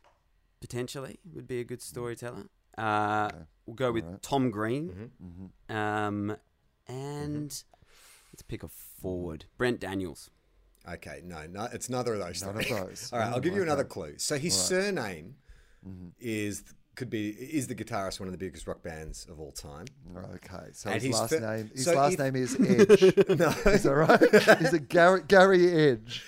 [0.60, 2.44] potentially would be a good storyteller.
[2.78, 3.30] Uh,
[3.66, 5.76] We'll go with Tom Green, Mm-hmm.
[5.76, 6.36] um,
[6.88, 7.44] and
[8.32, 10.30] let's pick a forward, Brent Daniels.
[10.88, 12.42] Okay, no, no, it's neither of those.
[12.44, 13.10] None of those.
[13.12, 13.88] All right, I'll Oh, give you another okay.
[13.88, 14.14] clue.
[14.18, 15.36] So his surname
[16.18, 16.64] is
[16.94, 19.86] could be is the guitarist one of the biggest rock bands of all time.
[20.34, 23.16] Okay, so And his last fir- name his so last if- name is Edge.
[23.38, 23.48] No.
[23.72, 24.22] Is that right?
[24.60, 26.22] Is it Gary, Gary Edge?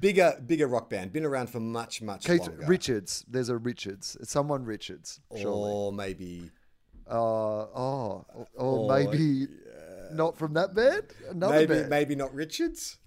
[0.00, 2.64] Bigger, bigger rock band, been around for much, much Keith longer.
[2.66, 3.24] Richards.
[3.28, 4.16] There's a Richards.
[4.20, 5.20] It's someone Richards.
[5.36, 5.70] Surely.
[5.72, 6.50] or maybe
[7.08, 9.46] Uh, oh, or, Or, maybe
[10.12, 11.04] not from that band.
[11.30, 11.90] Another maybe band.
[11.90, 12.98] maybe not Richards.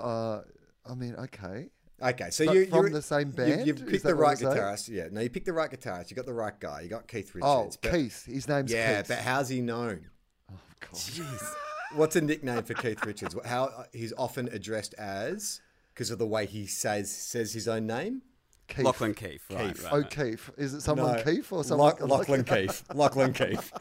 [0.00, 0.40] Uh,
[0.88, 1.68] I mean, okay.
[2.02, 3.66] Okay, so But you from you're, the same you- band?
[3.66, 4.62] You've picked the right you're saying?
[4.62, 4.88] guitarist.
[4.88, 6.10] Yeah, no, you picked the right guitarist.
[6.10, 6.80] You got the right guy.
[6.82, 7.76] You got Keith Oh, Richards.
[7.80, 8.24] but- Keith.
[8.26, 9.08] His name's Yeah, Keith.
[9.08, 10.06] but how's he known?
[10.52, 10.90] Oh, God.
[10.92, 11.54] Jeez.
[11.94, 13.36] What's a nickname for Keith Richards?
[13.44, 15.60] How he's often addressed as
[15.94, 18.22] because of the way he says says his own name.
[18.66, 18.84] Keith.
[18.84, 19.68] Lachlan Keeffe, right?
[19.74, 19.84] Keeffe.
[19.84, 20.10] right, Oh, right.
[20.10, 20.50] Keith.
[20.56, 22.82] Is it someone No, Keith or someone Loch- Lachlan Keith.
[22.92, 23.72] Lachlan Keith.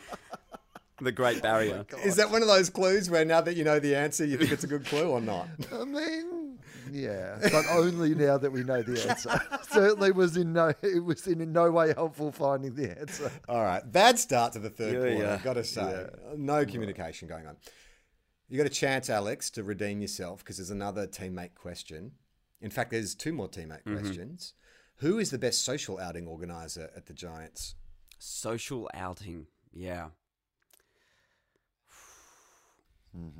[1.01, 1.85] The Great Barrier.
[1.91, 4.37] Oh Is that one of those clues where now that you know the answer, you
[4.37, 5.47] think it's a good clue or not?
[5.73, 6.42] I mean,
[6.93, 9.41] yeah, but only now that we know the answer.
[9.71, 13.31] Certainly was in no, it was in no way helpful finding the answer.
[13.49, 15.15] All right, bad start to the third Yeah, quarter.
[15.15, 15.39] yeah.
[15.43, 17.57] Got to say, no communication going on.
[18.49, 22.11] You got a chance, Alex, to redeem yourself because there's another teammate question.
[22.61, 23.97] In fact, there's two more teammate Mm-hmm.
[23.99, 24.53] questions.
[24.97, 27.75] Who is the best social outing organizer at the Giants?
[28.19, 29.47] Social outing.
[29.73, 30.09] Yeah.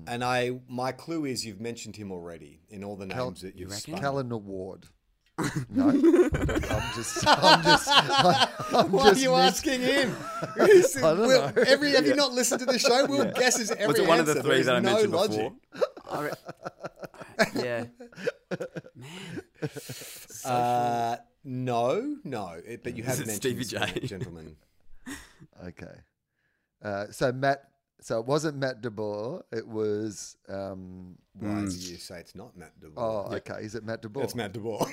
[0.08, 3.56] And I, my clue is you've mentioned him already in all the names Cal- that
[3.56, 3.94] you've reckon?
[3.96, 4.02] spun.
[4.02, 4.86] Callan Ward.
[5.70, 7.88] No, I'm just, I'm just,
[8.72, 10.16] I'm Why are you mis- asking him?
[10.66, 11.64] He's- don't we'll- know.
[11.66, 13.06] Every, have you not listened to the show?
[13.08, 15.14] We'll guess his every Was it one of the three There that I no mentioned
[15.14, 15.52] logic.
[15.74, 16.12] before?
[16.12, 16.32] I re-
[17.56, 17.86] yeah.
[18.52, 18.68] Man.
[20.46, 22.56] Uh, no, no.
[22.66, 23.66] It, but you have Is mentioned Stevie
[24.02, 24.06] J?
[24.08, 24.56] gentlemen.
[25.66, 25.96] Okay.
[26.84, 27.64] Uh, so Matt,
[28.02, 29.44] so it wasn't Matt DeBoer.
[29.52, 30.36] It was.
[30.50, 32.94] Um, Why do you say it's not Matt DeBoer?
[32.98, 33.62] oh, okay.
[33.62, 34.24] Is it Matt DeBoer?
[34.24, 34.90] It's Matt DeBoer.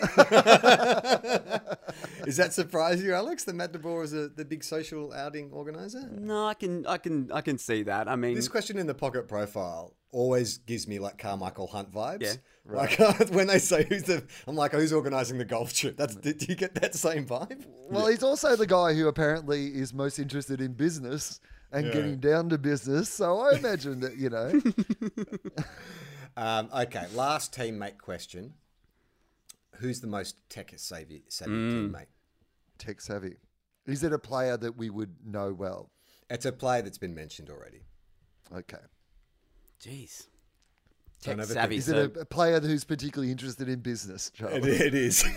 [2.27, 3.45] Is that surprise you, Alex?
[3.45, 6.09] That Matt DeBoer is a, the big social outing organizer?
[6.13, 8.09] No, I can, I can, I can see that.
[8.09, 12.23] I mean, This question in the pocket profile always gives me like Carmichael Hunt vibes.
[12.23, 12.35] Yeah,
[12.65, 12.99] Like
[13.31, 15.97] when they say who's the, I'm like, who's organising the golf trip?
[15.97, 17.65] That's do you get that same vibe?
[17.89, 21.41] Well, he's also the guy who apparently is most interested in business
[21.73, 21.93] and Yeah.
[21.93, 23.09] getting down to business.
[23.09, 24.61] So I imagine that you know.
[26.37, 28.55] Um, okay, last teammate question.
[29.77, 32.07] Who's the most tech savvy, savvy teammate?
[32.79, 33.35] tech savvy.
[33.87, 35.91] Is it a player that we would know well?
[36.31, 37.81] It's a player that's been mentioned already.
[38.55, 38.79] Okay.
[39.85, 40.29] jeez.
[41.21, 41.77] Tech savvy.
[41.77, 44.71] Is so it a, a player who's particularly interested in business, Charlie?
[44.71, 45.25] It, it is.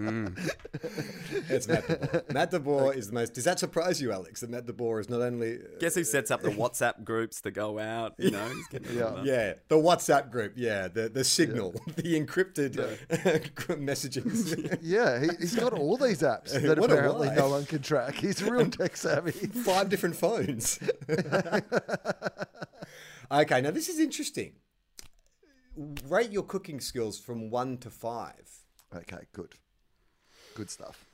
[0.00, 0.34] Mm.
[0.34, 1.19] Mm.
[1.50, 2.32] It's Matt DeBoer.
[2.32, 3.34] Matt DeBoer is the most.
[3.34, 4.40] Does that surprise you, Alex?
[4.40, 5.58] That Matt DeBoer is not only.
[5.78, 8.14] guess who sets up the uh, WhatsApp groups to go out?
[8.18, 9.14] You know, he's getting Yeah.
[9.16, 9.40] yeah.
[9.40, 10.54] Yeah, the WhatsApp group.
[10.56, 14.78] Yeah, the the signal, the encrypted uh, messaging.
[14.82, 18.14] Yeah, he, he's got all these apps that What apparently no one can track.
[18.14, 19.32] He's real tech savvy.
[19.32, 20.78] Five different phones.
[23.30, 24.54] okay, now this is interesting.
[26.08, 28.48] Rate your cooking skills from one to five.
[28.94, 29.54] Okay, good.
[30.54, 31.06] Good stuff.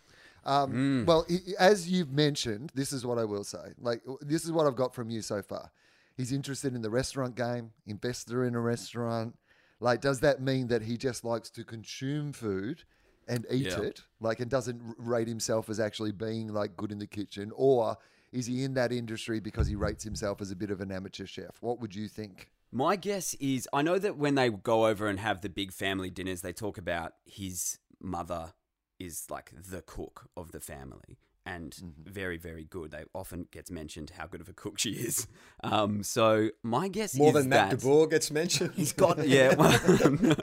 [0.46, 1.06] Um, Mm.
[1.06, 3.72] Well, he, as you've mentioned, this is what I will say.
[3.78, 5.70] Like, this is what I've got from you so far.
[6.16, 9.36] He's interested in the restaurant game, investor in a restaurant.
[9.80, 12.84] Like, does that mean that he just likes to consume food
[13.28, 13.80] and eat Yeah.
[13.80, 14.02] it?
[14.20, 17.52] Like, and doesn't rate himself as actually being like good in the kitchen?
[17.54, 17.96] Or
[18.32, 21.26] is he in that industry because he rates himself as a bit of an amateur
[21.26, 21.56] chef?
[21.60, 22.50] What would you think?
[22.72, 26.10] My guess is I know that when they go over and have the big family
[26.10, 28.52] dinners, they talk about his mother
[28.98, 31.18] is like the cook of the family
[31.48, 32.10] and Mm-hmm.
[32.12, 32.90] very, very good.
[32.90, 35.28] They often gets mentioned how good of a cook she is.
[35.62, 38.72] Um, so my guess is More than Matt that DeBoer gets mentioned.
[38.76, 39.54] He's got yeah.
[39.54, 40.36] Well,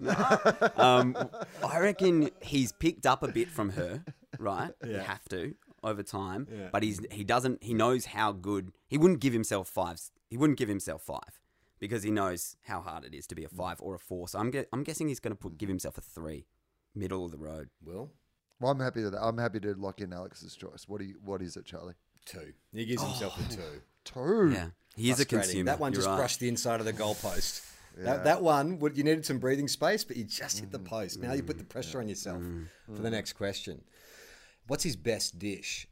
[0.76, 1.16] um,
[1.66, 4.04] I reckon he's picked up a bit from her,
[4.38, 4.72] right?
[4.84, 6.68] You have to over time, Yeah.
[6.72, 7.62] but he's he doesn't.
[7.62, 8.72] He knows how good.
[8.88, 10.00] He wouldn't give himself five.
[10.28, 11.40] He wouldn't give himself five
[11.78, 14.28] because he knows how hard it is to be a five or a four.
[14.28, 16.46] So I'm ge- I'm guessing he's going to put give himself a three,
[16.96, 17.68] middle of the road.
[17.84, 18.10] Will
[18.60, 19.22] Well, I'm happy with that.
[19.22, 20.84] I'm happy to lock in Alex's choice.
[20.88, 21.16] What do you?
[21.24, 21.94] What is it, Charlie?
[22.26, 22.52] two.
[22.72, 23.62] He gives himself a two.
[24.04, 24.52] Two.
[24.52, 25.40] Yeah, he is a Frustrating.
[25.40, 25.64] consumer.
[25.64, 26.16] That one You're just right.
[26.16, 27.62] brushed the inside of the goalpost.
[27.98, 28.04] Yeah.
[28.04, 30.84] That, that one, would- you needed some breathing space, but you just hit the mm.
[30.84, 31.18] post.
[31.18, 31.70] Now you put the mm.
[31.70, 32.66] pressure on yourself mm.
[32.94, 33.80] for the next question.
[34.66, 35.88] What's his best dish?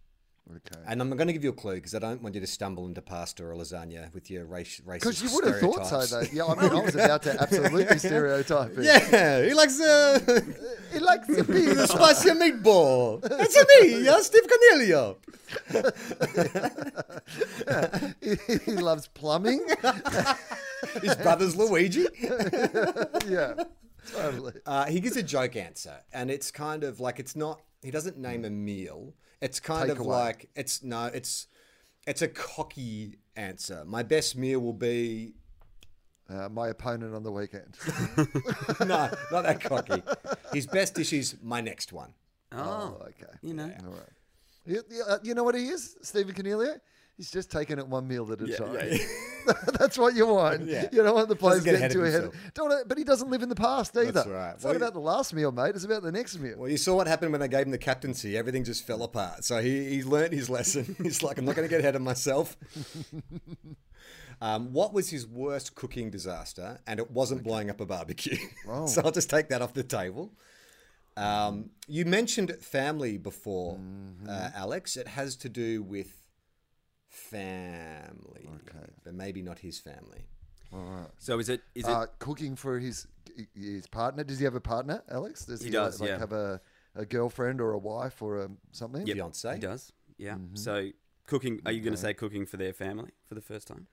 [0.51, 0.81] Okay.
[0.87, 2.87] And I'm going to give you a clue because I don't want you to stumble
[2.87, 6.27] into pasta or lasagna with your race racist Because you would have thought so, though.
[6.33, 8.85] Yeah, I mean, I was about to absolutely stereotype it.
[8.85, 10.19] Yeah, he likes uh,
[10.93, 11.89] He likes the the pizza.
[11.89, 13.23] spicy meatball.
[13.23, 15.17] That's me, yeah, Steve Coniglio.
[18.21, 19.67] he, he loves plumbing.
[21.03, 22.07] His brother's Luigi.
[23.27, 23.55] yeah,
[24.13, 24.53] totally.
[24.67, 27.63] Uh, he gives a joke answer, and it's kind of like it's not.
[27.83, 29.15] He doesn't name a meal.
[29.45, 30.07] It's kind of Takeaway.
[30.07, 31.07] like it's no.
[31.07, 31.47] It's
[32.07, 33.85] it's a cocky answer.
[33.85, 35.35] My best meal will be
[36.31, 37.77] Uh, my opponent on the weekend.
[38.81, 40.03] no, not that cocky.
[40.55, 42.15] His best dish is my next one.
[42.53, 43.35] Oh, okay.
[43.43, 43.71] you know.
[43.87, 44.15] All right.
[44.65, 46.81] You, you, uh, you know what he is, Stephen Coniglio?
[47.17, 48.75] He's just taking it one meal at a Yeah, time.
[48.91, 48.99] yeah,
[49.79, 50.67] That's what you want.
[50.67, 50.89] Yeah.
[50.91, 52.31] You don't want the players get getting ahead too ahead.
[52.55, 54.11] Don't but he doesn't live in the past either.
[54.11, 54.51] That's right.
[54.55, 55.75] It's Well, not about the last meal, mate.
[55.77, 56.57] It's about the next meal.
[56.59, 58.37] Well, you saw what happened when they gave him the captaincy.
[58.37, 59.45] Everything just fell apart.
[59.45, 60.97] So he, he learnt his lesson.
[61.03, 62.57] He's like, I'm not going to get ahead of myself.
[64.41, 66.81] Um, what was his worst cooking disaster?
[66.87, 68.37] And it wasn't blowing up a barbecue.
[68.69, 68.87] Oh.
[68.87, 70.33] so I'll just take that off the table.
[71.17, 74.29] Um, you mentioned family before, Mm-hmm.
[74.29, 74.97] uh, Alex.
[74.97, 76.24] It has to do with
[77.15, 78.87] family, Okay.
[79.05, 80.27] but maybe not his family.
[81.19, 83.07] So is it is it uh, cooking for his
[83.55, 84.25] his partner.
[84.25, 85.45] Does he have a partner, Alex?
[85.47, 86.19] Does He he, does, like, yeah.
[86.19, 86.61] have a,
[86.97, 89.07] a girlfriend or a wife or a, something?
[89.07, 89.55] Yep, Beyonce?
[89.55, 89.93] He does.
[90.19, 90.35] Yeah.
[90.35, 90.57] Mm-hmm.
[90.57, 90.91] So
[91.27, 91.61] cooking.
[91.65, 93.87] Are you going to say cooking for their family for the first time?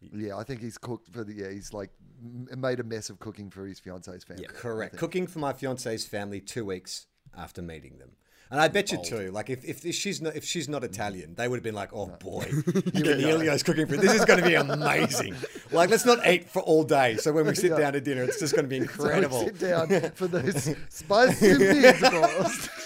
[0.00, 1.32] Yeah, I think he's cooked for the.
[1.32, 1.90] Yeah, he's like
[2.22, 4.46] m- made a mess of cooking for his fiance's family.
[4.46, 4.96] I Correct.
[4.96, 7.06] Cooking for my fiance's family two weeks
[7.36, 8.12] after meeting them.
[8.50, 11.48] And I bet you too, like if, if she's not if she's not Italian, they
[11.48, 15.34] would have been like, "Oh boy, Coniglio's cooking for this is going to be amazing."
[15.70, 17.16] like, let's not eat for all day.
[17.16, 19.44] So when we sit down to dinner, it's just going to be incredible.
[19.44, 22.68] sit down for those spicy meatballs.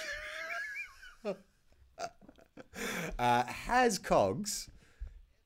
[3.19, 4.69] Uh, has Cogs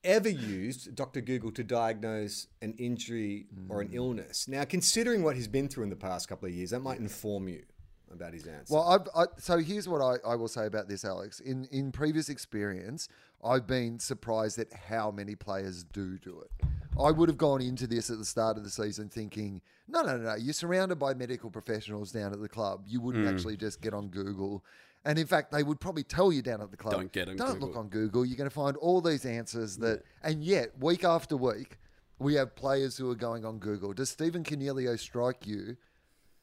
[0.03, 1.21] ever used Dr.
[1.21, 4.47] Google to diagnose an injury or an illness?
[4.47, 7.47] Now, considering what he's been through in the past couple of years, that might inform
[7.49, 7.63] you
[8.11, 8.73] about his answer.
[8.73, 11.39] Well, I've, I, so here's what I, I will say about this, Alex.
[11.39, 13.09] In in previous experience,
[13.43, 16.67] I've been surprised at how many players do do it.
[16.99, 20.17] I would have gone into this at the start of the season thinking, no, no,
[20.17, 20.35] no, no.
[20.35, 22.85] You're surrounded by medical professionals down at the club.
[22.87, 23.33] You wouldn't hmm.
[23.33, 24.65] actually just get on Google.
[25.05, 27.37] And in fact, they would probably tell you down at the club, Don't get on
[27.37, 28.25] Don't look on Google.
[28.25, 31.77] You're going to find all these answers that, and yet week after week,
[32.19, 33.93] we have players who are going on Google.
[33.93, 35.77] Does Stephen Coniglio strike you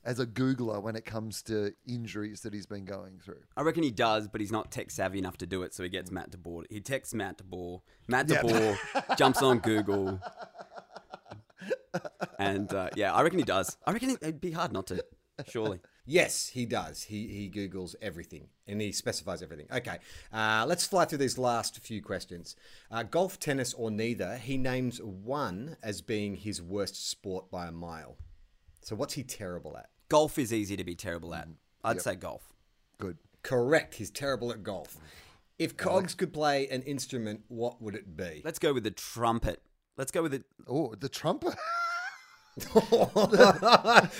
[0.05, 3.43] as a Googler when it comes to injuries that he's been going through?
[3.57, 5.75] I reckon he does, but he's not tech savvy enough to do it.
[5.75, 6.65] So he gets Matt DeBoer.
[6.71, 7.81] He texts Matt DeBoer.
[8.09, 10.21] Matt DeBoer jumps on Google,
[12.39, 13.77] and uh, yeah, I reckon he does.
[13.87, 15.05] I reckon it- it'd be hard not to.
[15.49, 15.81] Surely.
[16.07, 17.03] Yes, he does.
[17.05, 19.67] He he googles everything and he specifies everything.
[19.75, 19.99] Okay,
[20.33, 22.55] uh, let's fly through these last few questions.
[22.91, 24.37] Uh, golf, tennis, or neither.
[24.37, 28.17] He names one as being his worst sport by a mile.
[28.83, 29.89] So what's he terrible at?
[30.09, 31.49] Golf is easy to be terrible at.
[31.49, 31.55] Mm.
[31.85, 32.43] I'd say golf.
[32.99, 33.19] Good.
[33.43, 33.95] Correct.
[33.95, 34.97] He's terrible at golf.
[35.59, 38.43] If Cogs could play an instrument, what would it be?
[38.45, 39.63] Let's go with the trumpet.
[39.97, 40.45] Let's go with it.
[40.67, 41.55] Oh, the trumpet.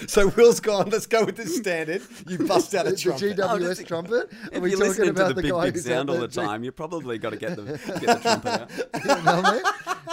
[0.09, 0.91] so Will's gone.
[0.91, 2.03] Let's go with the standard.
[2.29, 3.37] You bust out a trumpet.
[3.37, 3.63] the trumpet.
[3.63, 4.13] GWS trumpet.
[4.13, 6.11] Are If we you're talking listening to about the the, big, guy big who's sound
[6.11, 7.65] all the G- time, you probably got to get the
[8.01, 8.71] get the trumpet out.
[8.77, 9.63] You know what I mean?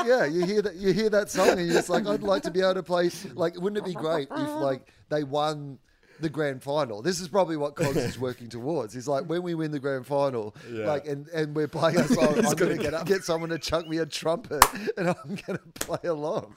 [0.05, 2.51] Yeah, you hear that you hear that song and you're just like, I'd like to
[2.51, 5.79] be able to play like wouldn't it be great if like they won
[6.19, 7.01] the grand final.
[7.01, 8.93] This is probably what Cogs is working towards.
[8.93, 10.85] He's like, when we win the grand final, Yeah.
[10.85, 13.05] like and, and we're playing a song, I'm gonna gonna get get, up.
[13.07, 14.63] get someone to chuck me a trumpet
[14.97, 16.55] and I'm gonna play along.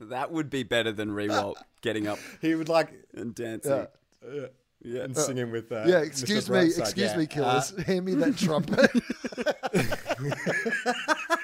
[0.00, 3.86] That would be better than Riewoldt getting up He would like and dancing.
[4.26, 4.46] Yeah.
[4.82, 5.02] Yeah.
[5.04, 5.70] and singing with.
[5.72, 6.06] Uh, Yeah, Mr.
[6.06, 7.16] excuse me, excuse Yeah.
[7.16, 7.70] me, killers.
[7.84, 8.90] Hand me that trumpet.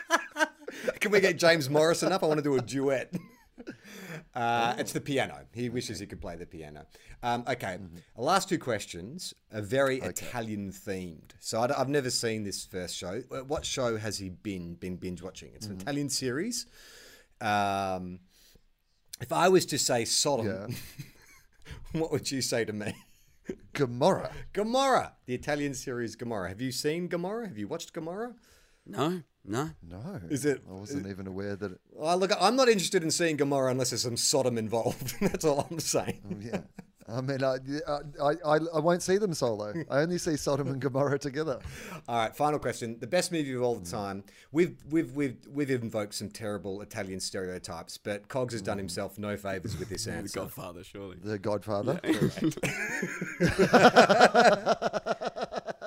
[1.00, 2.22] Can we get James Morrison up?
[2.22, 3.12] I want to do a duet.
[4.34, 5.44] Uh, it's the piano.
[5.52, 6.86] He wishes he could play the piano.
[7.22, 7.78] Um, okay,
[8.16, 11.32] the last two questions are very Italian themed.
[11.40, 13.22] So I, have never seen this first show.
[13.30, 15.50] Uh, What show has he been been binge watching?
[15.54, 16.66] It's an Italian series.
[17.40, 18.20] Um,
[19.20, 20.66] if I was to say Sodom, Yeah.
[22.00, 22.94] what would you say to me?
[23.72, 24.30] Gomorrah.
[24.52, 26.48] Gomorrah, the Italian series Gomorrah.
[26.48, 27.48] Have you seen Gomorrah?
[27.48, 28.34] Have you watched Gomorrah?
[28.86, 29.70] No, no.
[29.82, 30.20] No.
[30.28, 33.36] Is it- I wasn't even aware that it, Oh, look, I'm not interested in seeing
[33.36, 35.14] Gomorrah unless there's some Sodom involved.
[35.20, 36.20] That's all I'm saying.
[36.30, 36.60] Oh, yeah.
[37.12, 37.56] I mean, I,
[37.88, 39.74] I, I, I won't see them solo.
[39.90, 41.58] I only see Sodom and Gomorrah together.
[42.08, 42.98] All right, final question.
[43.00, 44.22] The best movie of all the time.
[44.52, 48.80] We've we've we've we've invoked some terrible Italian stereotypes, but Cogs has done mm.
[48.80, 50.40] himself no favors with this answer.
[50.40, 50.44] The.
[50.44, 51.16] Godfather, surely.
[51.22, 52.00] The Godfather.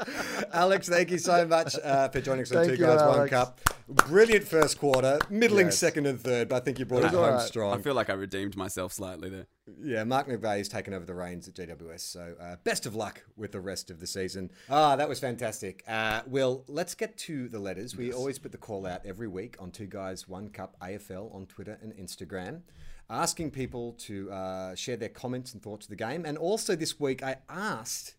[0.53, 3.27] Alex, thank you so much uh, for joining us on Thank Two you, Guys One
[3.29, 3.59] Cup.
[3.87, 5.77] Brilliant first quarter, middling Yes.
[5.77, 7.41] second and third, but I think you brought it home right.
[7.41, 7.77] strong.
[7.77, 9.47] I feel like I redeemed myself slightly there.
[9.81, 11.99] Yeah, Mark McVeigh has taken over the reins at GWS.
[12.01, 14.51] So uh, best of luck with the rest of the season.
[14.69, 15.83] Ah, that was fantastic.
[15.87, 17.95] Uh, Will, let's get to the letters.
[17.95, 21.45] We always put the call out every week on Two Guys One Cup AFL on
[21.45, 22.61] Twitter and Instagram,
[23.09, 26.25] asking people to uh, share their comments and thoughts of the game.
[26.25, 28.15] And also this week, I asked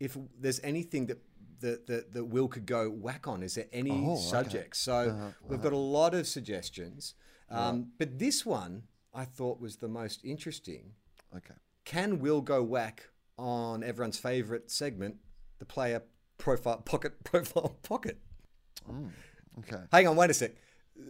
[0.00, 1.18] if there's anything that.
[1.60, 3.42] That, that, that Will could go whack on.
[3.42, 4.20] Is there any Oh, okay.
[4.20, 4.78] subjects?
[4.78, 7.14] So we've got a lot of suggestions.
[7.50, 8.82] Um, But this one
[9.14, 10.92] I thought was the most interesting
[11.34, 11.54] Okay.
[11.86, 15.16] can Will go whack on everyone's favourite segment,
[15.58, 16.02] the player
[16.36, 18.18] profile pocket profile pocket?
[19.60, 19.82] Okay.
[19.90, 20.52] Hang on, wait a sec.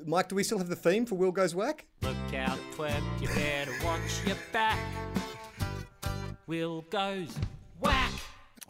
[0.07, 1.87] Mike, do we still have the theme for Will Goes Whack?
[2.03, 4.79] Look out, twerp, you better watch your back.
[6.47, 7.35] Will goes
[7.81, 8.13] whack.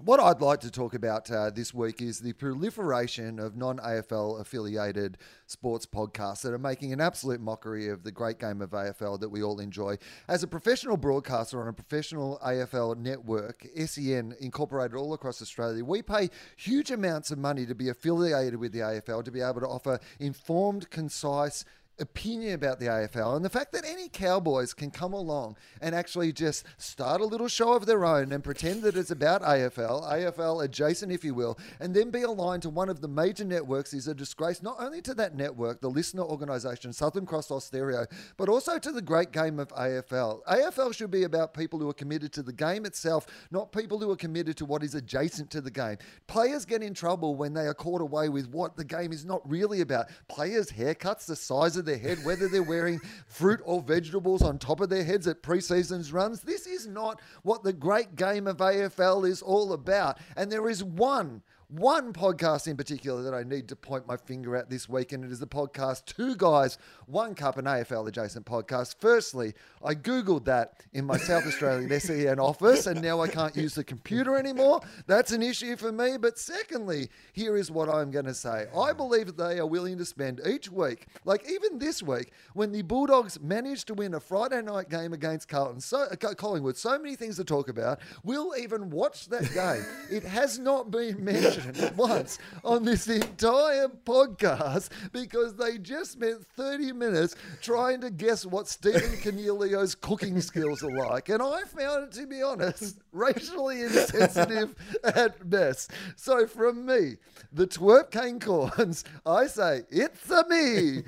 [0.06, 4.40] What I'd like to talk about uh, this week is the proliferation of non AFL
[4.40, 9.18] affiliated sports podcasts that are making an absolute mockery of the great game of AFL
[9.18, 9.98] that we all enjoy.
[10.28, 16.02] As a professional broadcaster on a professional AFL network, SEN incorporated all across Australia, we
[16.02, 19.66] pay huge amounts of money to be affiliated with the AFL to be able to
[19.66, 21.64] offer informed, concise,
[21.98, 26.32] opinion about the AFL and the fact that any Cowboys can come along and actually
[26.32, 30.64] just start a little show of their own and pretend that it's about AFL, AFL
[30.64, 34.08] adjacent, if you will, and then be aligned to one of the major networks is
[34.08, 38.78] a disgrace not only to that network, the listener organisation, Southern Cross Austereo, but also
[38.78, 40.44] to the great game of AFL.
[40.44, 44.10] AFL should be about people who are committed to the game itself, not people who
[44.10, 45.96] are committed to what is adjacent to the game.
[46.26, 49.48] Players get in trouble when they are caught away with what the game is not
[49.48, 50.06] really about.
[50.28, 54.80] Players' haircuts, the size of their head, whether they're wearing fruit or vegetables on top
[54.80, 56.40] of their heads at preseasons runs.
[56.42, 60.18] This is not what the great game of AFL is all about.
[60.36, 61.42] And there is one.
[61.68, 65.24] One podcast in particular that I need to point my finger at this week, and
[65.24, 68.94] it is the podcast Two Guys, One Cup, an AFL adjacent podcast.
[69.00, 69.52] Firstly,
[69.84, 73.82] I Googled that in my South Australian SEN office, and now I can't use the
[73.82, 74.80] computer anymore.
[75.08, 76.16] That's an issue for me.
[76.18, 79.98] But secondly, here is what I'm going to say I believe that they are willing
[79.98, 84.20] to spend each week, like even this week, when the Bulldogs managed to win a
[84.20, 87.98] Friday night game against Carlton, so, uh, Collingwood, so many things to talk about.
[88.22, 89.84] We'll even watch that game.
[90.12, 91.55] it has not been mentioned
[91.96, 98.68] once on this entire podcast because they just spent 30 minutes trying to guess what
[98.68, 101.28] Stephen Coniglio's cooking skills are like.
[101.28, 105.90] And I found it, to be honest, racially insensitive at best.
[106.16, 107.16] So from me,
[107.52, 111.02] the twerp Kane Cornes, I say, it's a me,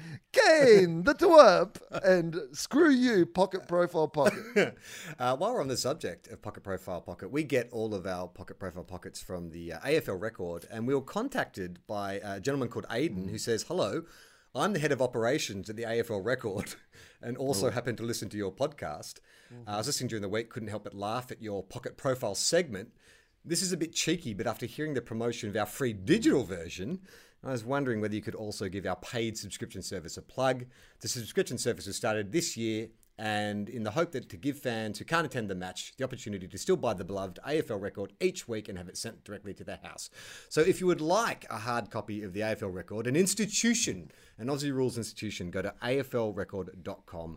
[0.46, 4.76] Kane, the twerp, and screw you, Pocket Profile Pocket.
[5.18, 8.28] Uh, while we're on the subject of Pocket Profile Pocket, we get all of our
[8.28, 12.68] Pocket Profile Pockets from the uh, AFL record, and we were contacted by a gentleman
[12.68, 14.02] called Aiden who says, Hello,
[14.54, 16.74] I'm the head of operations at the AFL record
[17.22, 19.18] and also happen to listen to your podcast.
[19.66, 22.34] Uh, I was listening during the week, couldn't help but laugh at your Pocket Profile
[22.34, 22.90] segment.
[23.44, 27.00] This is a bit cheeky, but after hearing the promotion of our free digital version,
[27.44, 30.66] I was wondering whether you could also give our paid subscription service a plug.
[31.00, 34.98] The subscription service was started this year, and in the hope that to give fans
[34.98, 38.48] who can't attend the match the opportunity to still buy the beloved AFL record each
[38.48, 40.10] week and have it sent directly to their house.
[40.48, 44.46] So if you would like a hard copy of the AFL record, an institution, an
[44.46, 47.36] Aussie Rules institution, go to aflrecord.com.au.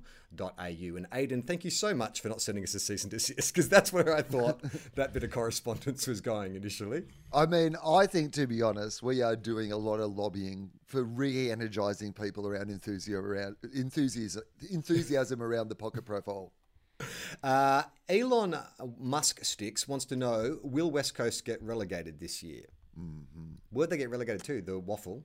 [0.60, 3.70] And Aidan, thank you so much for not sending us a cease and desist, because
[3.70, 4.62] that's where I thought
[4.96, 7.04] that bit of correspondence was going initially.
[7.34, 11.04] I mean, I think to be honest, we are doing a lot of lobbying for
[11.04, 16.52] re-energizing people around enthusiasm around enthusiasm enthusiasm around the pocket profile.
[17.42, 18.56] Uh, Elon
[19.00, 22.66] Musk Sticks wants to know Will West Coast get relegated this year?
[23.00, 23.54] Mm-hmm.
[23.72, 24.62] Where'd they get relegated to?
[24.62, 25.24] The waffle.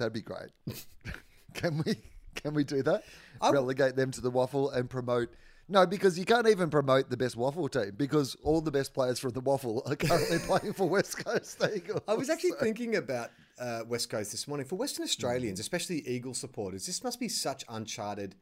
[0.00, 0.48] That'd be great.
[1.54, 1.94] can we
[2.34, 3.04] can we do that?
[3.40, 5.28] I- Relegate them to the waffle and promote.
[5.68, 9.20] No, because you can't even promote the best waffle team because all the best players
[9.20, 12.00] from the waffle are currently playing for West Coast Eagles.
[12.08, 13.30] I was actually thinking about
[13.60, 14.66] uh, West Coast this morning.
[14.66, 18.34] For Western Australians, especially Eagle supporters, this must be such uncharted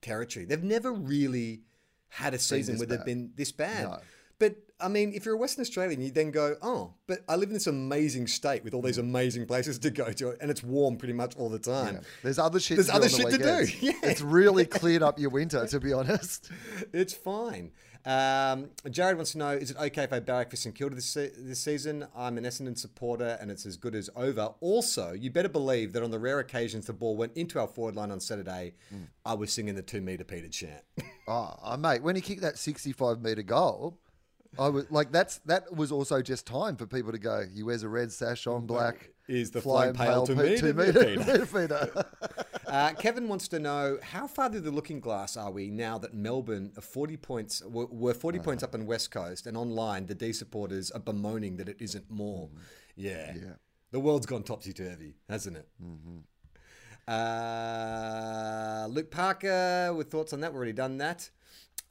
[0.00, 0.46] territory.
[0.46, 1.60] They've never really
[2.08, 3.84] had a season where they've been this bad.
[3.84, 3.98] No.
[4.82, 7.54] I mean, if you're a Western Australian, you then go, oh, but I live in
[7.54, 11.14] this amazing state with all these amazing places to go to, and it's warm pretty
[11.14, 11.94] much all the time.
[11.96, 12.00] Yeah.
[12.22, 12.76] There's other shit.
[12.78, 14.10] There's to do other on the shit to do, yeah.
[14.10, 16.50] It's really cleared up your winter, to be honest.
[16.92, 17.70] It's fine.
[18.04, 21.06] Um, Jared wants to know: Is it okay if I barrack for St Kilda this,
[21.06, 22.04] se- this season?
[22.16, 24.52] I'm an Essendon supporter, and it's as good as over.
[24.60, 27.94] Also, you better believe that on the rare occasions the ball went into our forward
[27.94, 29.06] line on Saturday, Mm.
[29.24, 30.82] I was singing the two meter Peter chant.
[31.28, 33.98] Oh, oh, mate, when he kicked that 65 metre goal,
[34.58, 37.44] I was like, that's that was also just time for people to go.
[37.54, 39.10] He wears a red sash on black.
[39.28, 41.46] Is the flying flying pale to me, to metre, Peter?
[41.54, 42.04] metre.
[42.66, 46.12] uh, Kevin wants to know how far through the looking glass are we now that
[46.12, 48.44] Melbourne are 40 points were, were 40 Uh-huh.
[48.44, 52.10] points up in West Coast, and online the D supporters are bemoaning that it isn't
[52.10, 52.48] more.
[52.48, 52.58] Mm.
[52.96, 53.52] Yeah, Yeah.
[53.92, 55.68] the world's gone topsy turvy, hasn't it?
[57.08, 60.50] Uh, Luke Parker with thoughts on that.
[60.52, 61.30] We've already done that.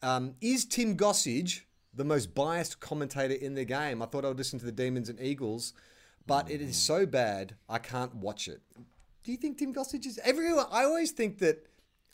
[0.02, 1.62] Um, is Tim Gossage
[1.94, 4.02] the most biased commentator in the game?
[4.02, 5.74] I thought I would listen to the Demons and Eagles,
[6.26, 8.62] but it is so bad I can't watch it.
[9.24, 10.66] Do you think Tim Gossage is everyone?
[10.72, 11.68] I always think that,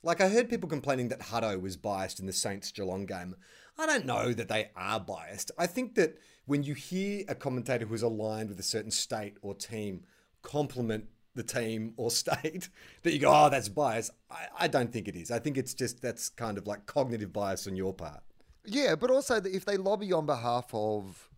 [0.04, 3.36] like I heard people complaining that Hutto was biased in the Saints Geelong game.
[3.78, 5.52] I don't know that they are biased.
[5.58, 9.54] I think that when you hear a commentator who's aligned with a certain state or
[9.54, 10.04] team
[10.42, 11.06] compliment
[11.36, 12.70] the team or state,
[13.04, 14.12] that you go, oh, that's bias.
[14.30, 15.32] I, I don't think it is.
[15.32, 18.22] I think it's just that's kind of like cognitive bias on your part.
[18.68, 21.30] Yeah, but also if they lobby on behalf of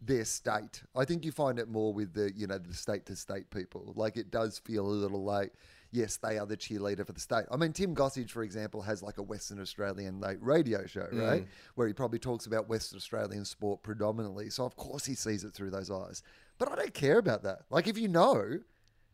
[0.00, 3.16] their state, I think you find it more with the you know the state to
[3.16, 3.92] state people.
[3.96, 5.52] Like it does feel a little like.
[5.92, 7.44] Yes, they are the cheerleader for the state.
[7.52, 11.24] I mean, Tim Gossage, for example, has like a Western Australian late radio show, mm.
[11.24, 11.46] right?
[11.76, 14.50] Where he probably talks about Western Australian sport predominantly.
[14.50, 16.24] So, of course, he sees it through those eyes.
[16.58, 17.60] But I don't care about that.
[17.70, 18.58] Like, if you know,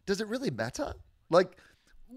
[0.07, 0.95] does it really matter?
[1.29, 1.59] Like,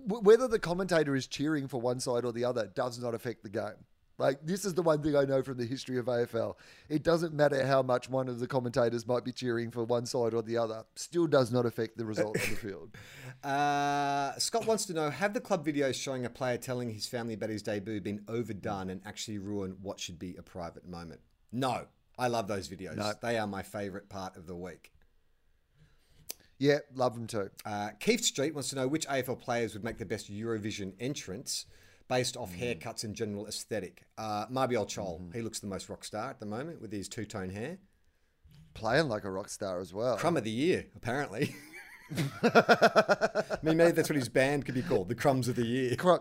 [0.08, 3.44] w- whether the commentator is cheering for one side or the other does not affect
[3.44, 3.84] the game.
[4.18, 6.56] Like, this is the one thing I know from the history of AFL.
[6.88, 10.34] It doesn't matter how much one of the commentators might be cheering for one side
[10.34, 12.90] or the other, still does not affect the result on the field.
[13.44, 17.34] Uh, Scott wants to know Have the club videos showing a player telling his family
[17.34, 21.20] about his debut been overdone and actually ruined what should be a private moment?
[21.52, 21.88] No.
[22.18, 22.96] I love those videos.
[22.96, 23.12] No.
[23.22, 24.94] They are my favourite part of the week.
[26.58, 27.50] Yeah, love them too.
[27.66, 31.66] Uh, Keith Street wants to know which AFL players would make the best Eurovision entrance
[32.08, 34.06] based off haircuts and general aesthetic.
[34.18, 37.26] Uh, Mabior Chol, he looks the most rock star at the moment with his two
[37.26, 37.78] tone hair.
[38.74, 40.18] Playing like a rock star as well.
[40.18, 41.56] Crumb of the year, apparently.
[42.44, 45.96] I mean, maybe that's what his band could be called, the Crumbs of the Year.
[45.96, 46.20] Crumb.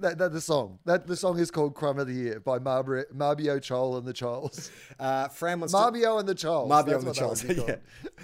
[0.00, 0.78] That, that the song.
[0.86, 4.70] That the song is called "Crumb of the Year" by Mabior, Chol and the Chols.
[4.98, 6.70] Uh, Fran wants to, Mabior and the Chols.
[6.70, 7.44] Mabior and the Chols.
[7.44, 7.76] yeah.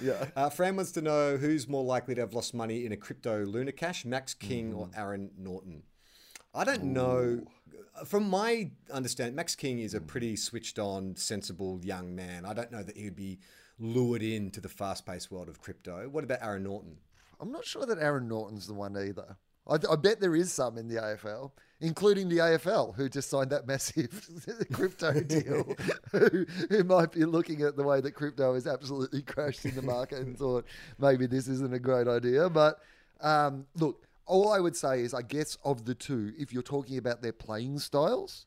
[0.02, 0.26] yeah.
[0.34, 3.44] Uh, Fran wants to know who's more likely to have lost money in a crypto
[3.44, 5.82] Luna Cash, Max King or Aaron Naughton.
[6.57, 7.42] I don't know.
[8.07, 12.44] From my understanding, Max King is a pretty switched on, sensible young man.
[12.46, 13.38] I don't know that he'd be
[13.78, 16.09] lured into the fast paced world of crypto.
[16.09, 16.96] What about Aaron Naughton?
[17.40, 19.36] I'm not sure that Aaron Naughton's the one either.
[19.68, 21.50] I, I bet there is some in the AFL,
[21.80, 24.26] including the AFL, who just signed that massive
[24.72, 25.74] crypto deal,
[26.12, 29.82] who, who might be looking at the way that crypto has absolutely crashed in the
[29.82, 30.64] market and thought
[30.98, 32.48] maybe this isn't a great idea.
[32.48, 32.80] But
[33.20, 36.99] Um, look, all I would say is, I guess of the two, if you're talking
[36.99, 38.47] about their playing styles,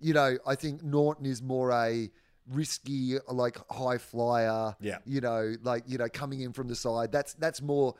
[0.00, 2.10] you know, I think Naughton is more a
[2.50, 4.74] risky, like high flyer.
[4.80, 4.98] Yeah.
[5.04, 7.12] You know, like you know, coming in from the side.
[7.12, 7.94] That's that's more.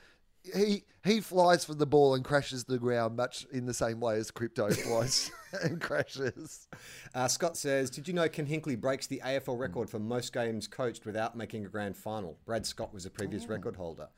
[0.54, 4.16] He he flies for the ball and crashes the ground much in the same way
[4.16, 5.30] as Crypto flies
[5.62, 6.68] and crashes.
[7.14, 10.68] Uh, Scott says, "Did you know Ken Hinkley breaks the AFL record for most games
[10.68, 12.38] coached without making a grand final?
[12.44, 13.48] Brad Scott was a previous Oh.
[13.48, 14.08] record holder."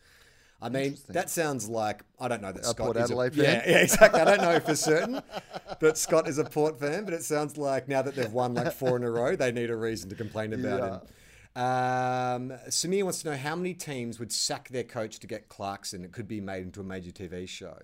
[0.61, 3.37] I mean, that sounds like I don't know that A Scott Port is Adelaide a,
[3.37, 3.45] fan?
[3.45, 4.21] Yeah, yeah, exactly.
[4.21, 5.23] I don't know for certain
[5.81, 8.73] that Scott is a Port fan, but it sounds like now that they've won like
[8.73, 11.63] four in a row, they need a reason to complain about him.
[11.63, 16.05] Um, Samir wants to know how many teams would sack their coach to get Clarkson.
[16.05, 17.77] It could be made into a major TV show.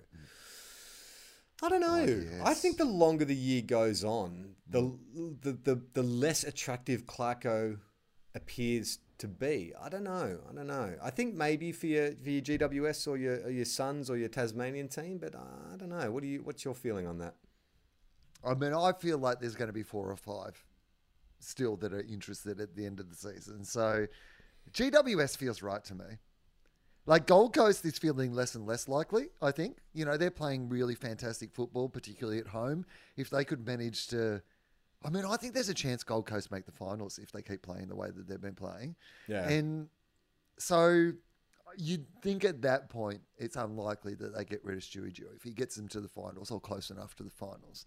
[1.63, 2.23] I don't know.
[2.43, 4.97] I think the longer the year goes on, the
[5.41, 7.77] the the, the less attractive Clarko
[8.33, 9.73] appears to be.
[9.81, 10.39] I don't know.
[10.49, 10.93] I don't know.
[11.01, 14.29] I think maybe for your for your GWS or your or your Suns or your
[14.29, 16.11] Tasmanian team, but uh, I don't know.
[16.11, 16.41] What do you?
[16.43, 17.35] What's your feeling on that?
[18.43, 20.63] I mean, I feel like there's going to be four or five
[21.39, 23.63] still that are interested at the end of the season.
[23.63, 24.07] So
[24.71, 26.05] GWS feels right to me.
[27.07, 29.77] Like Gold Coast is feeling less and less likely, I think.
[29.93, 32.85] You know, they're playing really fantastic football, particularly at home.
[33.15, 34.41] If they could manage to
[35.03, 37.61] I mean, I think there's a chance Gold Coast make the finals if they keep
[37.61, 38.95] playing the way that they've been playing.
[39.27, 39.47] Yeah.
[39.47, 39.87] And
[40.57, 41.11] so
[41.77, 45.43] you'd think at that point it's unlikely that they get rid of Stewie Dew if
[45.43, 47.85] he gets them to the finals or close enough to the finals.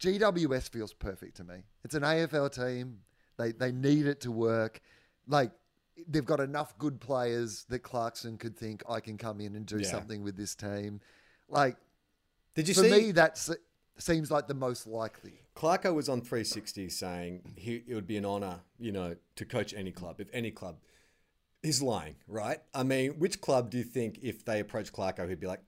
[0.00, 1.56] GWS feels perfect to me.
[1.84, 2.98] It's an AFL team.
[3.36, 4.80] They they need it to work.
[5.26, 5.50] Like
[6.08, 9.78] they've got enough good players that Clarkson could think I can come in and do
[9.78, 9.90] Yeah.
[9.90, 11.00] something with this team.
[11.48, 11.76] Like
[12.54, 12.90] Did you for see?
[12.90, 13.56] me that se-
[14.02, 15.40] seems like the most likely.
[15.56, 19.74] Clarko was on 360 saying he, it would be an honour, you know, to coach
[19.74, 20.76] any club, if any club.
[21.62, 22.58] He's lying, right?
[22.72, 25.60] I mean, which club do you think, if they approached Clarko, he'd be like,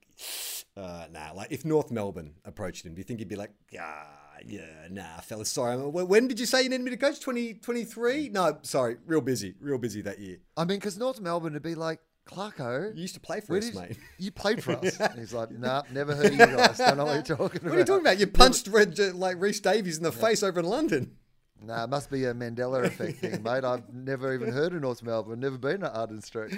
[0.76, 4.05] uh, nah, like if North Melbourne approached him, do you think he'd be like, yeah,
[4.47, 5.76] yeah, nah, fellas, sorry.
[5.76, 7.20] When when did you say you needed me to coach?
[7.20, 8.28] 2023?
[8.31, 10.39] No, sorry, real busy, real busy that year.
[10.57, 13.66] I mean, because North Melbourne would be like, Clarko, You used to play for us,
[13.66, 13.99] did- mate.
[14.18, 14.99] You played for us.
[15.01, 16.79] And he's like, nah, never heard of you guys.
[16.79, 17.71] Don't know what you're talking about.
[17.71, 18.18] What are you talking about?
[18.18, 21.16] You punched Red, uh, like Reese Davies in the face over in London.
[21.62, 23.64] Nah, it must be a Mandela effect thing, mate.
[23.64, 26.55] I've never even heard of North Melbourne, never been to Arden Street.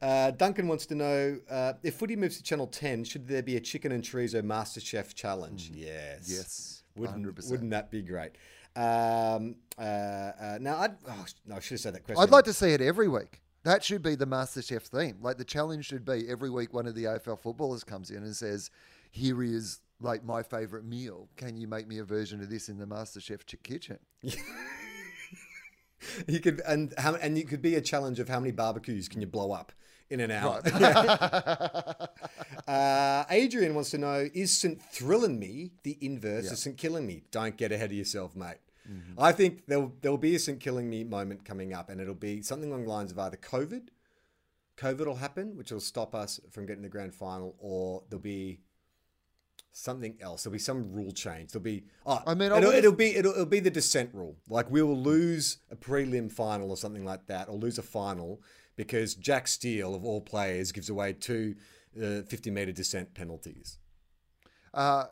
[0.00, 3.56] Uh, Duncan wants to know uh, if footy moves to Channel 10, should there be
[3.56, 5.72] a chicken and chorizo MasterChef challenge?
[5.74, 6.28] Yes.
[6.30, 7.50] Yes, Wouldn't, 100%.
[7.50, 8.32] wouldn't that be great?
[8.76, 12.22] Um, uh, uh, now, I'd, oh, no, I should have said that question.
[12.22, 13.40] I'd like to see it every week.
[13.64, 15.18] That should be the MasterChef theme.
[15.20, 18.36] Like the challenge should be every week one of the AFL footballers comes in and
[18.36, 18.70] says,
[19.10, 21.28] "Here is like my favorite meal.
[21.36, 23.98] Can you make me a version of this in the MasterChef ch- kitchen?"
[26.28, 29.20] You could, and how, and you could be a challenge of how many barbecues can
[29.20, 29.72] you blow up
[30.10, 30.60] in an hour.
[32.68, 34.80] uh, Adrian wants to know: Is St.
[34.82, 36.76] Thrilling Me the inverse of St.
[36.76, 37.22] Killing Me?
[37.30, 38.58] Don't get ahead of yourself, mate.
[39.18, 40.60] I think there'll there'll be a St.
[40.60, 43.88] Killing Me moment coming up, and it'll be something along the lines of either COVID,
[44.76, 48.60] COVID will happen, which will stop us from getting the grand final, or there'll be
[49.72, 50.42] something else.
[50.42, 51.52] There'll be some rule change.
[51.52, 51.84] There'll be.
[52.06, 54.36] Oh, I mean, it'll, it'll be it'll, it'll be the descent rule.
[54.48, 58.42] Like we will lose a prelim final or something like that, or lose a final
[58.76, 61.54] because Jack Steele of all players gives away two
[61.96, 63.78] uh, 50 meter descent penalties.
[64.72, 65.04] Uh,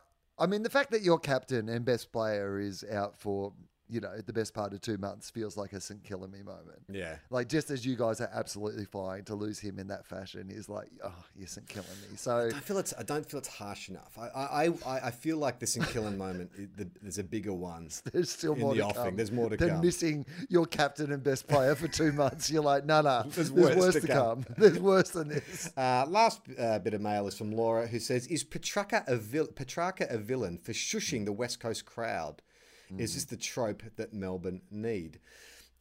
[0.43, 3.53] I mean, the fact that your captain and best player is out for
[3.93, 6.03] you know the best part of two months feels like a St.
[6.03, 6.81] Killing Me moment.
[6.91, 7.17] Yeah.
[7.31, 10.69] Like just as you guys are absolutely fine to lose him in that fashion is
[10.69, 11.69] like, oh, you're St.
[11.69, 12.17] Killing Me.
[12.17, 14.17] So I feel it's I don't feel it's harsh enough.
[14.19, 15.87] I I, I, I feel like the St.
[15.89, 17.91] Killen moment the, there's a bigger one.
[18.13, 19.05] there's still more the to offing.
[19.05, 19.17] come.
[19.17, 19.81] There's more to than come.
[19.83, 22.51] missing your captain and best player for two months.
[22.51, 24.45] You're like, no, no, There's there's, worse worse, to to come." come.
[24.57, 25.71] There's worse than this.
[25.83, 29.49] Uh, last uh, bit of mail is from Laura, who says, "Is Petracca a vil-
[29.49, 32.41] Petracca a villain for shushing the West Coast crowd?
[32.99, 35.19] Is this the trope that Melbourne need?"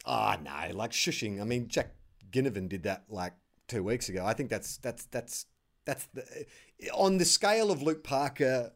[0.04, 1.40] Ah, no, like shushing.
[1.40, 1.94] I mean, Jack
[2.30, 3.34] Ginnivan did that like
[3.68, 4.24] two weeks ago.
[4.24, 5.46] I think that's that's that's
[5.84, 6.46] that's the
[6.92, 8.72] on the scale of Luke Parker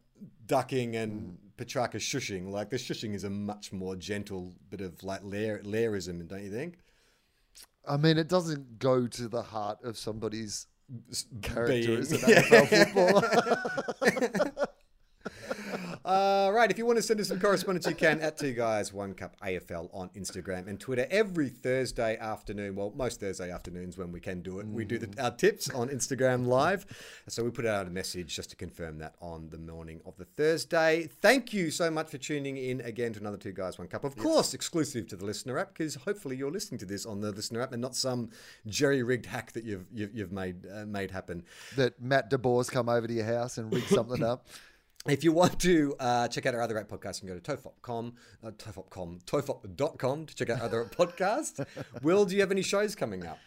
[0.46, 2.50] ducking and Petracca shushing.
[2.50, 6.50] Like the shushing is a much more gentle bit of like lair lairism, don't you
[6.50, 6.78] think?
[7.88, 10.66] I mean, it doesn't go to the heart of somebody's
[11.42, 11.98] character being.
[11.98, 14.42] as an footballer.
[16.06, 18.92] Uh, right, if you want to send us some correspondence, you can at Two Guys
[18.92, 22.76] One Cup AFL on Instagram and Twitter every Thursday afternoon.
[22.76, 25.88] Well, most Thursday afternoons when we can do it, we do the, our tips on
[25.88, 26.86] Instagram Live.
[27.26, 30.26] So we put out a message just to confirm that on the morning of the
[30.26, 31.08] Thursday.
[31.20, 34.04] Thank you so much for tuning in again to another Two Guys One Cup.
[34.04, 37.32] Of course, exclusive to the listener app because hopefully you're listening to this on the
[37.32, 38.30] listener app and not some
[38.68, 41.42] jerry-rigged hack that you've you've, you've made uh, made happen.
[41.74, 44.46] That Matt de Boer's come over to your house and rigged something up.
[45.08, 47.56] If you want to uh, check out our other great podcasts, you can go to
[47.56, 48.14] tofop.com,
[48.44, 51.64] uh, tofop.com, tofop.com to check out other podcasts.
[52.02, 53.38] Will, do you have any shows coming up?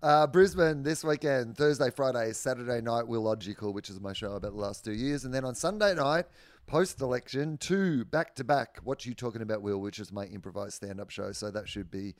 [0.00, 4.52] Uh, Brisbane this weekend, Thursday, Friday, Saturday night, Will Logical, which is my show about
[4.52, 5.24] the last two years.
[5.24, 6.26] And then on Sunday night,
[6.68, 10.74] post election, two back to back, What You Talking About, Will, which is my improvised
[10.74, 11.32] stand up show.
[11.32, 12.14] So that should be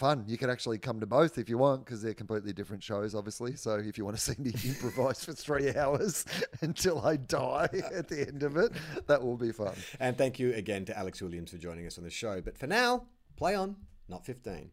[0.00, 0.24] fun.
[0.26, 3.54] You can actually come to both if you want because they're completely different shows, obviously.
[3.54, 6.24] So if you want to see me improvise for three hours
[6.62, 8.72] until I die at the end of it,
[9.06, 9.74] that will be fun.
[10.00, 12.40] And thank you again to Alex Williams for joining us on the show.
[12.40, 13.04] But for now,
[13.36, 13.76] play on,
[14.08, 14.70] not 15.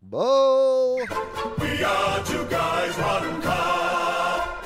[0.00, 0.96] Ball!
[1.60, 4.64] We are two guys, one cup.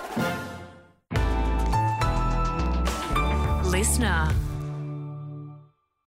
[3.65, 4.29] Listener.